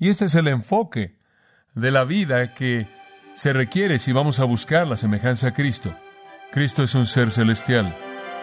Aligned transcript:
Y 0.00 0.10
este 0.10 0.26
es 0.26 0.34
el 0.36 0.46
enfoque 0.46 1.16
de 1.74 1.90
la 1.90 2.04
vida 2.04 2.54
que 2.54 2.86
se 3.34 3.52
requiere 3.52 3.98
si 3.98 4.12
vamos 4.12 4.38
a 4.38 4.44
buscar 4.44 4.86
la 4.86 4.96
semejanza 4.96 5.48
a 5.48 5.54
Cristo. 5.54 5.92
Cristo 6.52 6.84
es 6.84 6.94
un 6.94 7.06
ser 7.06 7.32
celestial. 7.32 7.94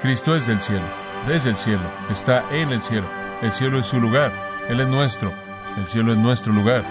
Cristo 0.02 0.36
es 0.36 0.48
del 0.48 0.60
cielo, 0.60 0.86
desde 1.28 1.52
el 1.52 1.56
cielo, 1.56 1.90
está 2.12 2.44
en 2.52 2.72
el 2.72 2.82
cielo. 2.82 3.08
El 3.42 3.54
cielo 3.54 3.80
es 3.80 3.86
su 3.86 4.00
lugar, 4.00 4.32
Él 4.70 4.82
es 4.82 4.88
nuestro, 4.88 5.34
el 5.78 5.88
cielo 5.88 6.12
es 6.12 6.18
nuestro 6.18 6.52
lugar. 6.52 6.84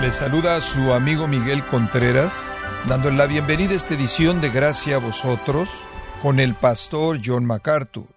Le 0.00 0.12
saluda 0.12 0.56
a 0.56 0.60
su 0.60 0.92
amigo 0.94 1.28
Miguel 1.28 1.62
Contreras, 1.64 2.34
dándole 2.88 3.16
la 3.16 3.26
bienvenida 3.26 3.72
a 3.72 3.76
esta 3.76 3.94
edición 3.94 4.40
de 4.40 4.50
Gracia 4.50 4.96
a 4.96 4.98
vosotros 4.98 5.68
con 6.24 6.40
el 6.40 6.54
pastor 6.54 7.20
John 7.22 7.44
MacArthur. 7.44 8.08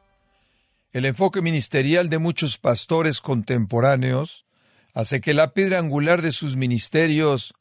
El 0.94 1.04
enfoque 1.04 1.42
ministerial 1.42 2.08
de 2.08 2.20
muchos 2.20 2.58
pastores 2.58 3.20
contemporáneos 3.20 4.46
hace 4.94 5.20
que 5.20 5.34
la 5.34 5.52
piedra 5.52 5.80
angular 5.80 6.22
de 6.22 6.32
sus 6.32 6.56
ministerios 6.56 7.54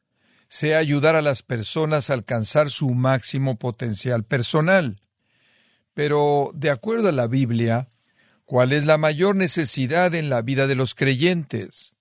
sea 0.47 0.79
ayudar 0.79 1.17
a 1.17 1.21
las 1.21 1.43
personas 1.43 2.11
a 2.11 2.13
alcanzar 2.13 2.71
su 2.71 2.91
máximo 2.91 3.59
potencial 3.59 4.23
personal. 4.23 5.01
Pero, 5.95 6.53
de 6.55 6.71
acuerdo 6.71 7.09
a 7.09 7.13
la 7.13 7.27
Biblia, 7.27 7.89
¿cuál 8.45 8.73
es 8.73 8.87
la 8.87 8.99
mayor 8.99 9.35
necesidad 9.35 10.15
en 10.15 10.31
la 10.31 10.43
vida 10.43 10.69
de 10.69 10.77
los 10.77 10.95
creyentes? 10.95 11.97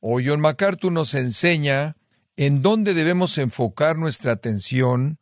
Hoy 0.00 0.26
John 0.26 0.40
MacArthur 0.40 0.90
nos 0.90 1.12
enseña 1.12 1.98
en 2.38 2.62
dónde 2.62 2.94
debemos 2.94 3.36
enfocar 3.36 3.98
nuestra 3.98 4.32
atención 4.32 5.18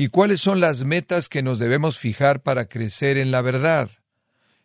y 0.00 0.08
cuáles 0.08 0.40
son 0.40 0.60
las 0.60 0.84
metas 0.84 1.28
que 1.28 1.42
nos 1.42 1.58
debemos 1.58 1.98
fijar 1.98 2.40
para 2.40 2.64
crecer 2.64 3.18
en 3.18 3.30
la 3.30 3.42
verdad. 3.42 3.90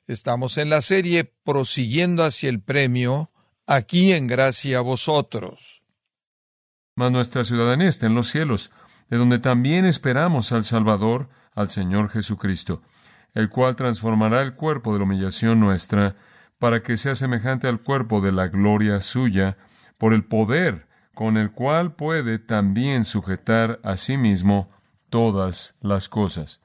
Estamos 0.08 0.58
en 0.58 0.70
la 0.70 0.82
serie 0.82 1.26
Prosiguiendo 1.44 2.24
hacia 2.24 2.48
el 2.48 2.62
premio, 2.62 3.32
aquí 3.68 4.14
en 4.14 4.28
gracia 4.28 4.78
a 4.78 4.82
vosotros. 4.82 5.82
Mas 6.96 7.12
nuestra 7.12 7.44
ciudadanía 7.44 7.90
está 7.90 8.06
en 8.06 8.16
los 8.16 8.30
cielos, 8.30 8.72
de 9.10 9.18
donde 9.18 9.40
también 9.40 9.84
esperamos 9.84 10.54
al 10.54 10.64
Salvador, 10.64 11.28
al 11.54 11.70
Señor 11.70 12.08
Jesucristo, 12.08 12.82
el 13.34 13.50
cual 13.50 13.76
transformará 13.76 14.42
el 14.42 14.56
cuerpo 14.56 14.94
de 14.94 15.00
la 15.00 15.04
humillación 15.04 15.60
nuestra 15.60 16.16
para 16.60 16.82
que 16.82 16.96
sea 16.96 17.14
semejante 17.14 17.68
al 17.68 17.82
cuerpo 17.82 18.22
de 18.22 18.32
la 18.32 18.48
gloria 18.48 19.02
suya, 19.02 19.58
por 19.98 20.14
el 20.14 20.24
poder 20.24 20.88
con 21.14 21.38
el 21.38 21.52
cual 21.52 21.96
puede 21.96 22.40
también 22.40 23.04
sujetar 23.06 23.80
a 23.84 23.98
sí 23.98 24.18
mismo 24.18 24.70
todas 25.10 25.76
las 25.82 26.10
cosas. 26.10 26.62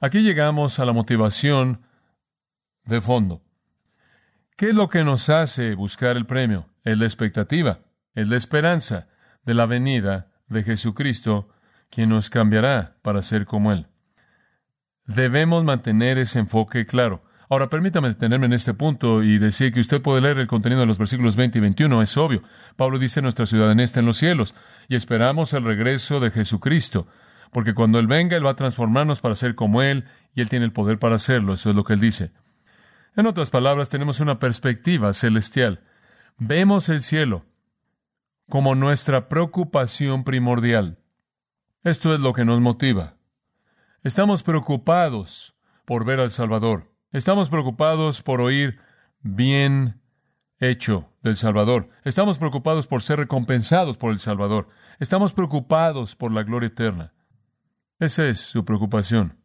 Aquí 0.00 0.20
llegamos 0.20 0.78
a 0.78 0.84
la 0.84 0.92
motivación 0.92 1.82
de 2.84 3.00
fondo. 3.00 3.42
¿Qué 4.56 4.70
es 4.70 4.74
lo 4.74 4.88
que 4.88 5.04
nos 5.04 5.28
hace 5.28 5.74
buscar 5.74 6.16
el 6.16 6.26
premio? 6.26 6.66
Es 6.84 6.98
la 6.98 7.04
expectativa, 7.04 7.80
es 8.14 8.28
la 8.28 8.36
esperanza 8.36 9.08
de 9.44 9.54
la 9.54 9.66
venida 9.66 10.30
de 10.48 10.62
Jesucristo, 10.62 11.48
quien 11.90 12.08
nos 12.10 12.30
cambiará 12.30 12.96
para 13.02 13.22
ser 13.22 13.46
como 13.46 13.72
Él. 13.72 13.86
Debemos 15.06 15.64
mantener 15.64 16.18
ese 16.18 16.38
enfoque 16.38 16.86
claro. 16.86 17.22
Ahora, 17.52 17.68
permítame 17.68 18.06
detenerme 18.06 18.46
en 18.46 18.52
este 18.52 18.74
punto 18.74 19.24
y 19.24 19.38
decir 19.38 19.72
que 19.72 19.80
usted 19.80 20.00
puede 20.00 20.20
leer 20.20 20.38
el 20.38 20.46
contenido 20.46 20.82
de 20.82 20.86
los 20.86 20.98
versículos 20.98 21.34
20 21.34 21.58
y 21.58 21.60
21. 21.60 22.00
Es 22.00 22.16
obvio. 22.16 22.44
Pablo 22.76 22.96
dice, 22.96 23.22
nuestra 23.22 23.44
ciudadanía 23.44 23.84
está 23.84 23.98
en 23.98 24.06
los 24.06 24.18
cielos 24.18 24.54
y 24.88 24.94
esperamos 24.94 25.52
el 25.52 25.64
regreso 25.64 26.20
de 26.20 26.30
Jesucristo, 26.30 27.08
porque 27.50 27.74
cuando 27.74 27.98
Él 27.98 28.06
venga, 28.06 28.36
Él 28.36 28.46
va 28.46 28.52
a 28.52 28.56
transformarnos 28.56 29.20
para 29.20 29.34
ser 29.34 29.56
como 29.56 29.82
Él 29.82 30.04
y 30.32 30.42
Él 30.42 30.48
tiene 30.48 30.64
el 30.64 30.72
poder 30.72 31.00
para 31.00 31.16
hacerlo. 31.16 31.54
Eso 31.54 31.70
es 31.70 31.76
lo 31.76 31.82
que 31.82 31.94
Él 31.94 32.00
dice. 32.00 32.30
En 33.16 33.26
otras 33.26 33.50
palabras, 33.50 33.88
tenemos 33.88 34.20
una 34.20 34.38
perspectiva 34.38 35.12
celestial. 35.12 35.80
Vemos 36.38 36.88
el 36.88 37.02
cielo 37.02 37.46
como 38.48 38.76
nuestra 38.76 39.28
preocupación 39.28 40.22
primordial. 40.22 40.98
Esto 41.82 42.14
es 42.14 42.20
lo 42.20 42.32
que 42.32 42.44
nos 42.44 42.60
motiva. 42.60 43.16
Estamos 44.04 44.44
preocupados 44.44 45.56
por 45.84 46.04
ver 46.04 46.20
al 46.20 46.30
Salvador. 46.30 46.90
Estamos 47.12 47.50
preocupados 47.50 48.22
por 48.22 48.40
oír 48.40 48.78
bien 49.20 50.00
hecho 50.60 51.10
del 51.22 51.36
Salvador. 51.36 51.90
Estamos 52.04 52.38
preocupados 52.38 52.86
por 52.86 53.02
ser 53.02 53.18
recompensados 53.18 53.98
por 53.98 54.12
el 54.12 54.20
Salvador. 54.20 54.68
Estamos 55.00 55.32
preocupados 55.32 56.14
por 56.14 56.30
la 56.30 56.44
gloria 56.44 56.68
eterna. 56.68 57.12
Esa 57.98 58.28
es 58.28 58.38
su 58.38 58.64
preocupación. 58.64 59.38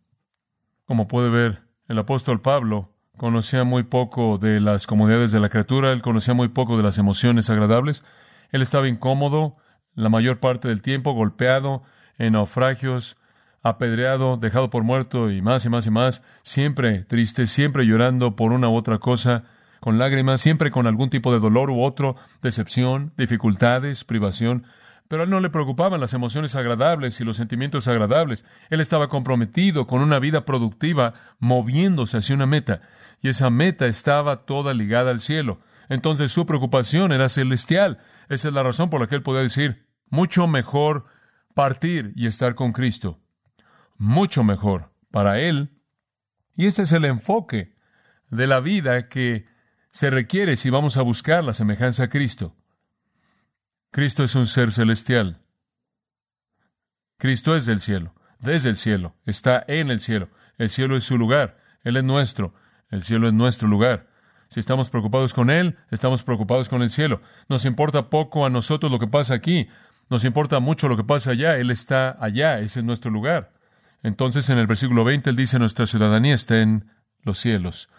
Como 0.86 1.08
puede 1.08 1.30
ver, 1.30 1.64
el 1.88 1.98
apóstol 1.98 2.40
Pablo 2.40 2.94
conocía 3.18 3.64
muy 3.64 3.82
poco 3.82 4.38
de 4.38 4.60
las 4.60 4.86
comodidades 4.86 5.32
de 5.32 5.40
la 5.40 5.50
criatura, 5.50 5.92
él 5.92 6.04
conocía 6.04 6.36
muy 6.36 6.50
poco 6.50 6.78
de 6.78 6.84
las 6.84 7.00
emociones 7.00 7.50
agradables. 7.50 8.04
Él 8.52 8.62
estaba 8.62 8.88
incómodo 8.88 9.58
la 9.96 10.10
mayor 10.10 10.40
parte 10.40 10.68
del 10.68 10.84
tiempo, 10.84 11.14
golpeado 11.14 11.82
en 12.20 12.34
naufragios, 12.34 13.18
apedreado, 13.66 14.38
dejado 14.38 14.70
por 14.70 14.84
muerto 14.84 15.32
y 15.32 15.42
más 15.42 15.66
y 15.66 15.70
más 15.70 15.88
y 15.88 15.90
más, 15.90 16.22
siempre 16.44 17.04
triste, 17.04 17.48
siempre 17.48 17.88
llorando 17.88 18.36
por 18.36 18.52
una 18.52 18.70
u 18.70 18.76
otra 18.76 19.00
cosa, 19.00 19.46
con 19.80 19.98
lágrimas, 19.98 20.40
siempre 20.40 20.70
con 20.70 20.86
algún 20.86 21.10
tipo 21.10 21.34
de 21.34 21.40
dolor 21.40 21.72
u 21.72 21.82
otro, 21.82 22.16
decepción, 22.44 23.12
dificultades, 23.18 24.04
privación. 24.04 24.68
Pero 25.08 25.24
a 25.24 25.26
él 25.26 25.32
no 25.32 25.40
le 25.40 25.50
preocupaban 25.50 26.00
las 26.00 26.14
emociones 26.14 26.56
agradables 26.56 27.20
y 27.20 27.24
los 27.24 27.38
sentimientos 27.38 27.88
agradables. 27.88 28.46
Él 28.70 28.82
estaba 28.82 29.10
comprometido 29.10 29.88
con 29.88 30.02
una 30.02 30.20
vida 30.20 30.46
productiva, 30.46 31.16
moviéndose 31.40 32.20
hacia 32.20 32.36
una 32.36 32.46
meta, 32.46 32.82
y 33.24 33.30
esa 33.30 33.50
meta 33.50 33.88
estaba 33.88 34.46
toda 34.46 34.76
ligada 34.76 35.10
al 35.10 35.22
cielo. 35.22 35.60
Entonces 35.90 36.32
su 36.32 36.46
preocupación 36.46 37.12
era 37.12 37.30
celestial. 37.30 37.98
Esa 38.30 38.50
es 38.50 38.54
la 38.54 38.62
razón 38.62 38.92
por 38.92 39.02
la 39.02 39.08
que 39.08 39.16
él 39.16 39.24
podía 39.24 39.42
decir, 39.42 39.88
mucho 40.12 40.48
mejor 40.48 41.06
partir 41.56 42.14
y 42.16 42.28
estar 42.28 42.54
con 42.54 42.72
Cristo 42.72 43.25
mucho 43.98 44.44
mejor 44.44 44.92
para 45.12 45.40
él. 45.40 45.72
Y 46.56 46.68
este 46.68 46.84
es 46.84 46.92
el 46.92 47.06
enfoque 47.06 47.76
de 48.30 48.48
la 48.48 48.60
vida 48.60 49.08
que 49.10 49.46
se 49.92 50.10
requiere 50.10 50.58
si 50.58 50.70
vamos 50.70 50.98
a 50.98 51.02
buscar 51.02 51.44
la 51.44 51.54
semejanza 51.54 52.04
a 52.04 52.10
Cristo. 52.10 52.56
Cristo 53.92 54.24
es 54.24 54.36
un 54.36 54.48
ser 54.48 54.72
celestial. 54.72 55.42
Cristo 57.18 57.56
es 57.56 57.66
del 57.66 57.80
cielo, 57.80 58.14
desde 58.40 58.70
el 58.70 58.76
cielo, 58.76 59.16
está 59.26 59.64
en 59.68 59.90
el 59.90 60.02
cielo. 60.02 60.30
El 60.58 60.70
cielo 60.70 60.98
es 60.98 61.06
su 61.06 61.18
lugar, 61.18 61.58
Él 61.84 61.96
es 61.96 62.04
nuestro, 62.04 62.54
el 62.90 63.04
cielo 63.04 63.28
es 63.28 63.34
nuestro 63.34 63.68
lugar. 63.68 64.10
Si 64.50 64.60
estamos 64.60 64.90
preocupados 64.90 65.34
con 65.34 65.50
Él, 65.50 65.78
estamos 65.92 66.24
preocupados 66.24 66.70
con 66.70 66.82
el 66.82 66.90
cielo. 66.90 67.22
Nos 67.48 67.66
importa 67.66 68.10
poco 68.10 68.46
a 68.46 68.50
nosotros 68.50 68.92
lo 68.92 69.00
que 69.00 69.08
pasa 69.08 69.34
aquí, 69.34 69.70
nos 70.10 70.24
importa 70.26 70.60
mucho 70.60 70.88
lo 70.88 70.98
que 70.98 71.04
pasa 71.04 71.32
allá, 71.32 71.58
Él 71.58 71.72
está 71.72 72.18
allá, 72.20 72.60
ese 72.60 72.82
es 72.82 72.86
nuestro 72.86 73.12
lugar. 73.12 73.55
Entonces 74.06 74.52
en 74.52 74.60
el 74.60 74.68
versículo 74.68 75.04
20 75.04 75.32
él 75.32 75.36
dice, 75.36 75.58
nuestra 75.58 75.88
ciudadanía 75.88 76.36
está 76.36 76.62
en 76.62 76.92
los 77.24 77.40
cielos, 77.40 77.90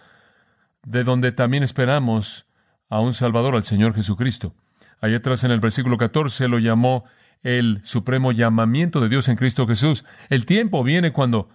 de 0.84 1.02
donde 1.02 1.32
también 1.32 1.64
esperamos 1.64 2.46
a 2.88 3.00
un 3.00 3.12
Salvador, 3.12 3.56
al 3.56 3.64
Señor 3.64 3.92
Jesucristo. 3.92 4.54
Allá 5.00 5.16
atrás 5.16 5.42
en 5.42 5.50
el 5.50 5.58
versículo 5.58 5.98
14 5.98 6.46
lo 6.46 6.60
llamó 6.60 7.06
el 7.42 7.80
supremo 7.82 8.30
llamamiento 8.30 9.00
de 9.00 9.08
Dios 9.08 9.28
en 9.28 9.34
Cristo 9.34 9.66
Jesús. 9.66 10.04
El 10.28 10.46
tiempo 10.46 10.84
viene 10.84 11.10
cuando, 11.10 11.48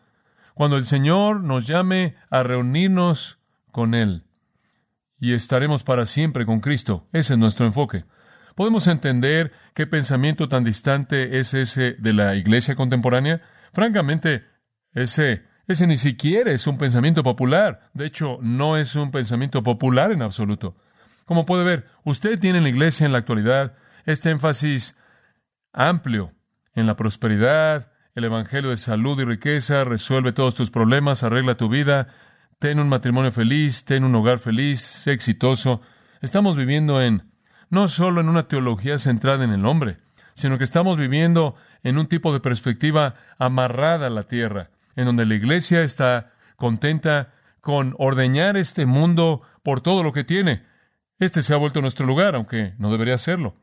cuando 0.53 0.75
el 0.75 0.85
Señor 0.85 1.41
nos 1.41 1.65
llame 1.65 2.15
a 2.29 2.43
reunirnos 2.43 3.39
con 3.71 3.93
Él 3.93 4.25
y 5.17 5.31
estaremos 5.31 5.85
para 5.85 6.05
siempre 6.05 6.45
con 6.45 6.59
Cristo. 6.59 7.07
Ese 7.13 7.35
es 7.35 7.39
nuestro 7.39 7.65
enfoque. 7.65 8.03
¿Podemos 8.55 8.87
entender 8.87 9.53
qué 9.73 9.87
pensamiento 9.87 10.49
tan 10.49 10.65
distante 10.65 11.39
es 11.39 11.53
ese 11.53 11.93
de 11.93 12.11
la 12.11 12.35
iglesia 12.35 12.75
contemporánea? 12.75 13.41
Francamente, 13.73 14.45
ese, 14.93 15.43
ese 15.67 15.87
ni 15.87 15.97
siquiera 15.97 16.51
es 16.51 16.67
un 16.67 16.77
pensamiento 16.77 17.23
popular. 17.23 17.89
De 17.93 18.05
hecho, 18.05 18.37
no 18.41 18.77
es 18.77 18.95
un 18.95 19.11
pensamiento 19.11 19.63
popular 19.63 20.11
en 20.11 20.21
absoluto. 20.21 20.75
Como 21.25 21.45
puede 21.45 21.63
ver, 21.63 21.87
usted 22.03 22.39
tiene 22.39 22.57
en 22.57 22.65
la 22.65 22.69
iglesia 22.69 23.05
en 23.05 23.11
la 23.11 23.19
actualidad 23.19 23.75
este 24.05 24.29
énfasis 24.31 24.97
amplio 25.73 26.33
en 26.73 26.87
la 26.87 26.95
prosperidad, 26.95 27.91
el 28.15 28.25
evangelio 28.25 28.69
de 28.69 28.77
salud 28.77 29.19
y 29.19 29.25
riqueza, 29.25 29.83
resuelve 29.83 30.33
todos 30.33 30.55
tus 30.55 30.71
problemas, 30.71 31.23
arregla 31.23 31.55
tu 31.55 31.69
vida, 31.69 32.07
ten 32.59 32.79
un 32.79 32.89
matrimonio 32.89 33.31
feliz, 33.31 33.85
ten 33.85 34.03
un 34.03 34.15
hogar 34.15 34.39
feliz, 34.39 35.07
exitoso. 35.07 35.81
Estamos 36.21 36.57
viviendo 36.57 37.01
en 37.01 37.31
no 37.69 37.87
solo 37.87 38.19
en 38.19 38.29
una 38.29 38.47
teología 38.47 38.97
centrada 38.97 39.43
en 39.43 39.51
el 39.51 39.65
hombre, 39.65 39.99
sino 40.33 40.57
que 40.57 40.63
estamos 40.63 40.97
viviendo 40.97 41.55
en 41.83 41.97
un 41.97 42.07
tipo 42.07 42.33
de 42.33 42.39
perspectiva 42.39 43.15
amarrada 43.37 44.07
a 44.07 44.11
la 44.11 44.23
tierra, 44.23 44.69
en 44.95 45.05
donde 45.05 45.25
la 45.25 45.35
iglesia 45.35 45.81
está 45.81 46.33
contenta 46.55 47.33
con 47.61 47.95
ordeñar 47.97 48.57
este 48.57 48.85
mundo 48.85 49.41
por 49.63 49.81
todo 49.81 50.03
lo 50.03 50.11
que 50.11 50.23
tiene. 50.23 50.63
Este 51.19 51.41
se 51.41 51.53
ha 51.53 51.57
vuelto 51.57 51.81
nuestro 51.81 52.05
lugar, 52.05 52.35
aunque 52.35 52.73
no 52.77 52.91
debería 52.91 53.17
serlo. 53.17 53.55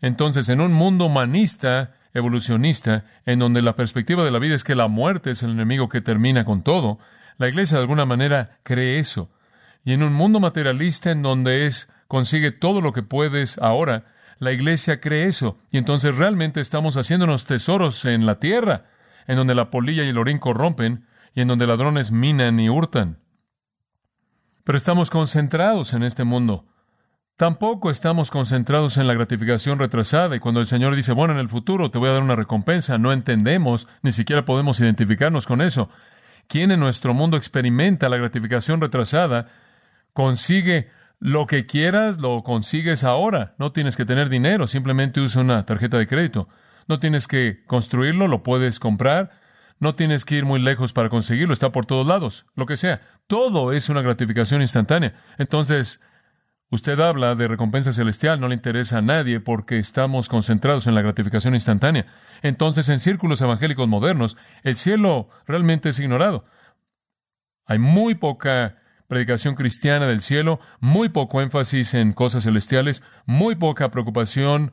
Entonces, 0.00 0.48
en 0.48 0.60
un 0.60 0.72
mundo 0.72 1.06
humanista, 1.06 1.94
evolucionista, 2.14 3.04
en 3.26 3.38
donde 3.38 3.62
la 3.62 3.76
perspectiva 3.76 4.24
de 4.24 4.30
la 4.30 4.38
vida 4.38 4.54
es 4.54 4.64
que 4.64 4.74
la 4.74 4.88
muerte 4.88 5.30
es 5.30 5.42
el 5.42 5.50
enemigo 5.50 5.88
que 5.88 6.00
termina 6.00 6.44
con 6.44 6.62
todo, 6.62 6.98
la 7.38 7.48
iglesia 7.48 7.76
de 7.76 7.82
alguna 7.82 8.06
manera 8.06 8.58
cree 8.62 8.98
eso. 8.98 9.30
Y 9.84 9.92
en 9.92 10.02
un 10.02 10.12
mundo 10.12 10.40
materialista 10.40 11.10
en 11.10 11.22
donde 11.22 11.66
es 11.66 11.88
consigue 12.08 12.52
todo 12.52 12.80
lo 12.80 12.92
que 12.92 13.02
puedes 13.02 13.58
ahora, 13.58 14.04
la 14.38 14.52
iglesia 14.52 15.00
cree 15.00 15.26
eso. 15.26 15.58
Y 15.70 15.78
entonces 15.78 16.16
realmente 16.16 16.60
estamos 16.60 16.96
haciéndonos 16.96 17.46
tesoros 17.46 18.04
en 18.04 18.26
la 18.26 18.38
tierra, 18.38 18.86
en 19.26 19.36
donde 19.36 19.54
la 19.54 19.70
polilla 19.70 20.04
y 20.04 20.08
el 20.08 20.18
orín 20.18 20.38
corrompen, 20.38 21.06
y 21.34 21.40
en 21.40 21.48
donde 21.48 21.66
ladrones 21.66 22.12
minan 22.12 22.60
y 22.60 22.68
hurtan. 22.68 23.18
Pero 24.64 24.78
estamos 24.78 25.10
concentrados 25.10 25.92
en 25.92 26.02
este 26.02 26.24
mundo. 26.24 26.66
Tampoco 27.36 27.90
estamos 27.90 28.30
concentrados 28.30 28.96
en 28.96 29.08
la 29.08 29.14
gratificación 29.14 29.80
retrasada 29.80 30.36
y 30.36 30.38
cuando 30.38 30.60
el 30.60 30.68
Señor 30.68 30.94
dice, 30.94 31.12
bueno, 31.12 31.34
en 31.34 31.40
el 31.40 31.48
futuro 31.48 31.90
te 31.90 31.98
voy 31.98 32.08
a 32.08 32.12
dar 32.12 32.22
una 32.22 32.36
recompensa, 32.36 32.96
no 32.96 33.12
entendemos, 33.12 33.88
ni 34.02 34.12
siquiera 34.12 34.44
podemos 34.44 34.78
identificarnos 34.78 35.44
con 35.44 35.60
eso. 35.60 35.90
¿Quién 36.46 36.70
en 36.70 36.78
nuestro 36.78 37.12
mundo 37.12 37.36
experimenta 37.36 38.08
la 38.08 38.18
gratificación 38.18 38.80
retrasada? 38.80 39.48
Consigue 40.12 40.90
lo 41.20 41.46
que 41.46 41.66
quieras, 41.66 42.18
lo 42.18 42.42
consigues 42.42 43.04
ahora. 43.04 43.54
No 43.58 43.72
tienes 43.72 43.96
que 43.96 44.04
tener 44.04 44.28
dinero, 44.28 44.66
simplemente 44.66 45.20
usa 45.20 45.42
una 45.42 45.64
tarjeta 45.64 45.98
de 45.98 46.06
crédito. 46.06 46.48
No 46.86 47.00
tienes 47.00 47.26
que 47.26 47.64
construirlo, 47.64 48.28
lo 48.28 48.42
puedes 48.42 48.78
comprar. 48.78 49.30
No 49.80 49.94
tienes 49.94 50.24
que 50.24 50.36
ir 50.36 50.44
muy 50.44 50.60
lejos 50.60 50.92
para 50.92 51.08
conseguirlo, 51.08 51.52
está 51.52 51.72
por 51.72 51.86
todos 51.86 52.06
lados, 52.06 52.46
lo 52.54 52.66
que 52.66 52.76
sea. 52.76 53.00
Todo 53.26 53.72
es 53.72 53.88
una 53.88 54.02
gratificación 54.02 54.60
instantánea. 54.60 55.14
Entonces, 55.36 56.00
usted 56.70 56.98
habla 57.00 57.34
de 57.34 57.48
recompensa 57.48 57.92
celestial, 57.92 58.40
no 58.40 58.48
le 58.48 58.54
interesa 58.54 58.98
a 58.98 59.02
nadie 59.02 59.40
porque 59.40 59.78
estamos 59.78 60.28
concentrados 60.28 60.86
en 60.86 60.94
la 60.94 61.02
gratificación 61.02 61.54
instantánea. 61.54 62.06
Entonces, 62.42 62.88
en 62.88 63.00
círculos 63.00 63.40
evangélicos 63.40 63.88
modernos, 63.88 64.36
el 64.62 64.76
cielo 64.76 65.28
realmente 65.46 65.88
es 65.88 65.98
ignorado. 65.98 66.44
Hay 67.66 67.78
muy 67.78 68.14
poca 68.14 68.78
predicación 69.14 69.54
cristiana 69.54 70.08
del 70.08 70.22
cielo, 70.22 70.58
muy 70.80 71.08
poco 71.08 71.40
énfasis 71.40 71.94
en 71.94 72.12
cosas 72.12 72.42
celestiales, 72.42 73.00
muy 73.26 73.54
poca 73.54 73.92
preocupación 73.92 74.72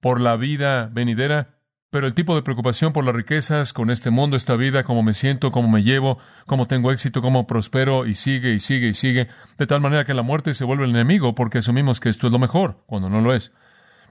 por 0.00 0.20
la 0.20 0.36
vida 0.36 0.90
venidera, 0.92 1.60
pero 1.90 2.08
el 2.08 2.14
tipo 2.14 2.34
de 2.34 2.42
preocupación 2.42 2.92
por 2.92 3.04
las 3.04 3.14
riquezas 3.14 3.72
con 3.72 3.90
este 3.90 4.10
mundo, 4.10 4.36
esta 4.36 4.56
vida, 4.56 4.82
cómo 4.82 5.04
me 5.04 5.14
siento, 5.14 5.52
cómo 5.52 5.68
me 5.68 5.84
llevo, 5.84 6.18
cómo 6.46 6.66
tengo 6.66 6.90
éxito, 6.90 7.22
cómo 7.22 7.46
prospero, 7.46 8.04
y 8.04 8.14
sigue 8.14 8.52
y 8.52 8.58
sigue 8.58 8.88
y 8.88 8.94
sigue, 8.94 9.28
de 9.58 9.66
tal 9.68 9.80
manera 9.80 10.04
que 10.04 10.12
la 10.12 10.22
muerte 10.22 10.54
se 10.54 10.64
vuelve 10.64 10.82
el 10.82 10.90
enemigo 10.90 11.36
porque 11.36 11.58
asumimos 11.58 12.00
que 12.00 12.08
esto 12.08 12.26
es 12.26 12.32
lo 12.32 12.40
mejor, 12.40 12.82
cuando 12.86 13.08
no 13.08 13.20
lo 13.20 13.32
es. 13.32 13.52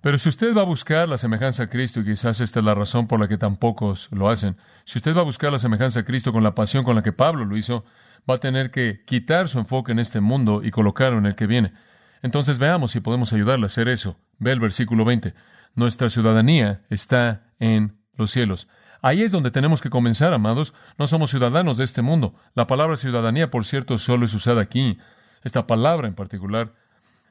Pero 0.01 0.17
si 0.17 0.29
usted 0.29 0.55
va 0.55 0.61
a 0.61 0.65
buscar 0.65 1.09
la 1.09 1.17
semejanza 1.17 1.63
a 1.63 1.67
Cristo, 1.67 1.99
y 1.99 2.05
quizás 2.05 2.39
esta 2.39 2.59
es 2.59 2.65
la 2.65 2.73
razón 2.73 3.07
por 3.07 3.19
la 3.19 3.27
que 3.27 3.37
tan 3.37 3.57
pocos 3.57 4.07
lo 4.13 4.29
hacen, 4.29 4.55
si 4.85 4.97
usted 4.97 5.13
va 5.13 5.21
a 5.21 5.25
buscar 5.25 5.51
la 5.51 5.59
semejanza 5.59 5.99
a 5.99 6.05
Cristo 6.05 6.31
con 6.31 6.41
la 6.41 6.55
pasión 6.55 6.85
con 6.85 6.95
la 6.95 7.03
que 7.03 7.11
Pablo 7.11 7.43
lo 7.43 7.57
hizo, 7.57 7.83
va 8.29 8.35
a 8.35 8.39
tener 8.39 8.71
que 8.71 9.03
quitar 9.05 9.47
su 9.47 9.59
enfoque 9.59 9.91
en 9.91 9.99
este 9.99 10.19
mundo 10.19 10.61
y 10.63 10.71
colocarlo 10.71 11.17
en 11.17 11.25
el 11.25 11.35
que 11.35 11.47
viene. 11.47 11.73
Entonces 12.21 12.59
veamos 12.59 12.91
si 12.91 12.99
podemos 12.99 13.31
ayudarle 13.33 13.65
a 13.65 13.67
hacer 13.67 13.87
eso. 13.87 14.19
Ve 14.39 14.51
el 14.51 14.59
versículo 14.59 15.05
20. 15.05 15.33
Nuestra 15.75 16.09
ciudadanía 16.09 16.81
está 16.89 17.43
en 17.59 17.97
los 18.15 18.31
cielos. 18.31 18.67
Ahí 19.01 19.21
es 19.21 19.31
donde 19.31 19.51
tenemos 19.51 19.81
que 19.81 19.89
comenzar, 19.89 20.33
amados. 20.33 20.73
No 20.97 21.07
somos 21.07 21.29
ciudadanos 21.29 21.77
de 21.77 21.83
este 21.83 22.01
mundo. 22.01 22.35
La 22.55 22.67
palabra 22.67 22.97
ciudadanía, 22.97 23.49
por 23.49 23.65
cierto, 23.65 23.97
solo 23.97 24.25
es 24.25 24.33
usada 24.33 24.61
aquí. 24.61 24.97
Esta 25.43 25.67
palabra 25.67 26.07
en 26.07 26.15
particular 26.15 26.73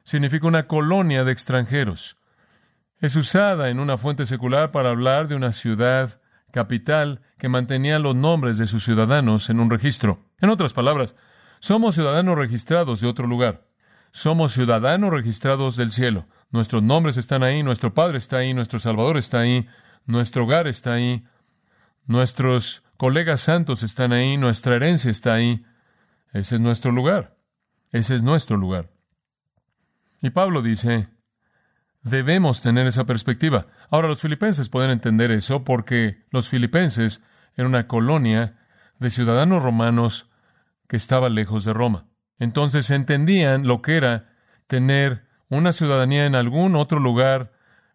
significa 0.03 0.47
una 0.47 0.67
colonia 0.67 1.23
de 1.23 1.33
extranjeros. 1.33 2.17
Es 2.99 3.15
usada 3.15 3.69
en 3.69 3.79
una 3.79 3.97
fuente 3.97 4.25
secular 4.25 4.71
para 4.71 4.89
hablar 4.89 5.27
de 5.27 5.35
una 5.35 5.51
ciudad 5.51 6.19
capital 6.57 7.21
que 7.37 7.49
mantenía 7.49 7.99
los 7.99 8.15
nombres 8.15 8.57
de 8.57 8.65
sus 8.65 8.83
ciudadanos 8.83 9.51
en 9.51 9.59
un 9.59 9.69
registro. 9.69 10.25
En 10.39 10.49
otras 10.49 10.73
palabras, 10.73 11.15
somos 11.59 11.93
ciudadanos 11.93 12.35
registrados 12.35 12.99
de 12.99 13.07
otro 13.07 13.27
lugar. 13.27 13.67
Somos 14.09 14.53
ciudadanos 14.53 15.11
registrados 15.11 15.75
del 15.75 15.91
cielo. 15.91 16.25
Nuestros 16.49 16.81
nombres 16.81 17.15
están 17.17 17.43
ahí, 17.43 17.61
nuestro 17.61 17.93
Padre 17.93 18.17
está 18.17 18.37
ahí, 18.37 18.55
nuestro 18.55 18.79
Salvador 18.79 19.17
está 19.17 19.41
ahí, 19.41 19.67
nuestro 20.07 20.45
hogar 20.45 20.67
está 20.67 20.93
ahí, 20.93 21.23
nuestros 22.07 22.83
colegas 22.97 23.41
santos 23.41 23.83
están 23.83 24.11
ahí, 24.11 24.35
nuestra 24.35 24.77
herencia 24.77 25.11
está 25.11 25.35
ahí. 25.35 25.63
Ese 26.33 26.55
es 26.55 26.61
nuestro 26.61 26.91
lugar. 26.91 27.37
Ese 27.91 28.15
es 28.15 28.23
nuestro 28.23 28.57
lugar. 28.57 28.89
Y 30.23 30.31
Pablo 30.31 30.63
dice, 30.63 31.07
Debemos 32.09 32.61
tener 32.61 32.87
esa 32.87 33.05
perspectiva. 33.05 33.67
Ahora 33.89 34.07
los 34.07 34.21
filipenses 34.21 34.69
pueden 34.69 34.91
entender 34.91 35.31
eso 35.31 35.63
porque 35.63 36.25
los 36.31 36.49
filipenses 36.49 37.21
eran 37.55 37.71
una 37.71 37.87
colonia 37.87 38.57
de 38.99 39.09
ciudadanos 39.09 39.63
romanos 39.63 40.29
que 40.87 40.95
estaba 40.95 41.29
lejos 41.29 41.65
de 41.65 41.73
Roma. 41.73 42.07
Entonces 42.39 42.89
entendían 42.91 43.67
lo 43.67 43.81
que 43.81 43.97
era 43.97 44.33
tener 44.67 45.27
una 45.49 45.71
ciudadanía 45.71 46.25
en 46.25 46.35
algún 46.35 46.75
otro 46.75 46.99
lugar 46.99 47.51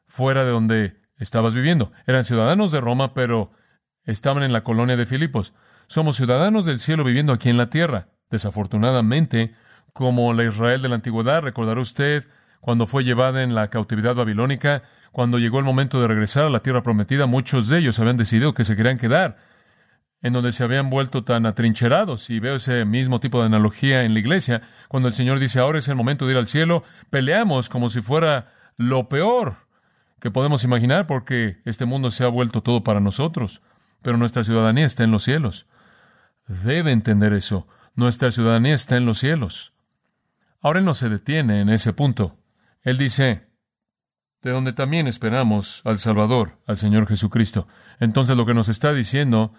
fuera 0.06 0.44
de 0.44 0.50
donde 0.50 1.00
estabas 1.16 1.54
viviendo. 1.54 1.92
Eran 2.06 2.24
ciudadanos 2.24 2.72
de 2.72 2.80
Roma, 2.80 3.14
pero 3.14 3.52
estaban 4.04 4.42
en 4.42 4.52
la 4.52 4.64
colonia 4.64 4.96
de 4.96 5.06
Filipos. 5.06 5.54
Somos 5.86 6.16
ciudadanos 6.16 6.66
del 6.66 6.80
cielo 6.80 7.04
viviendo 7.04 7.32
aquí 7.32 7.48
en 7.48 7.56
la 7.56 7.70
tierra. 7.70 8.08
Desafortunadamente, 8.30 9.54
como 9.92 10.32
la 10.32 10.44
Israel 10.44 10.82
de 10.82 10.88
la 10.88 10.96
antigüedad, 10.96 11.42
recordará 11.42 11.80
usted, 11.80 12.26
cuando 12.62 12.86
fue 12.86 13.02
llevada 13.02 13.42
en 13.42 13.56
la 13.56 13.70
cautividad 13.70 14.14
babilónica, 14.14 14.84
cuando 15.10 15.40
llegó 15.40 15.58
el 15.58 15.64
momento 15.64 16.00
de 16.00 16.06
regresar 16.06 16.46
a 16.46 16.50
la 16.50 16.60
tierra 16.60 16.84
prometida, 16.84 17.26
muchos 17.26 17.66
de 17.66 17.78
ellos 17.78 17.98
habían 17.98 18.16
decidido 18.16 18.54
que 18.54 18.64
se 18.64 18.76
querían 18.76 18.98
quedar, 18.98 19.36
en 20.22 20.32
donde 20.32 20.52
se 20.52 20.62
habían 20.62 20.88
vuelto 20.88 21.24
tan 21.24 21.44
atrincherados. 21.44 22.30
Y 22.30 22.38
veo 22.38 22.54
ese 22.54 22.84
mismo 22.84 23.18
tipo 23.18 23.40
de 23.40 23.46
analogía 23.46 24.04
en 24.04 24.14
la 24.14 24.20
iglesia, 24.20 24.62
cuando 24.86 25.08
el 25.08 25.14
Señor 25.14 25.40
dice, 25.40 25.58
ahora 25.58 25.80
es 25.80 25.88
el 25.88 25.96
momento 25.96 26.24
de 26.24 26.34
ir 26.34 26.38
al 26.38 26.46
cielo, 26.46 26.84
peleamos 27.10 27.68
como 27.68 27.88
si 27.88 28.00
fuera 28.00 28.52
lo 28.76 29.08
peor 29.08 29.56
que 30.20 30.30
podemos 30.30 30.62
imaginar, 30.62 31.08
porque 31.08 31.60
este 31.64 31.84
mundo 31.84 32.12
se 32.12 32.22
ha 32.22 32.28
vuelto 32.28 32.62
todo 32.62 32.84
para 32.84 33.00
nosotros, 33.00 33.60
pero 34.02 34.18
nuestra 34.18 34.44
ciudadanía 34.44 34.86
está 34.86 35.02
en 35.02 35.10
los 35.10 35.24
cielos. 35.24 35.66
Debe 36.46 36.92
entender 36.92 37.32
eso. 37.32 37.66
Nuestra 37.96 38.30
ciudadanía 38.30 38.74
está 38.74 38.96
en 38.96 39.04
los 39.04 39.18
cielos. 39.18 39.72
Ahora 40.60 40.78
Él 40.78 40.84
no 40.84 40.94
se 40.94 41.08
detiene 41.08 41.60
en 41.60 41.68
ese 41.68 41.92
punto. 41.92 42.38
Él 42.82 42.98
dice, 42.98 43.48
de 44.42 44.50
donde 44.50 44.72
también 44.72 45.06
esperamos 45.06 45.82
al 45.84 45.98
Salvador, 45.98 46.58
al 46.66 46.76
Señor 46.76 47.06
Jesucristo. 47.06 47.68
Entonces 48.00 48.36
lo 48.36 48.44
que 48.44 48.54
nos 48.54 48.68
está 48.68 48.92
diciendo 48.92 49.52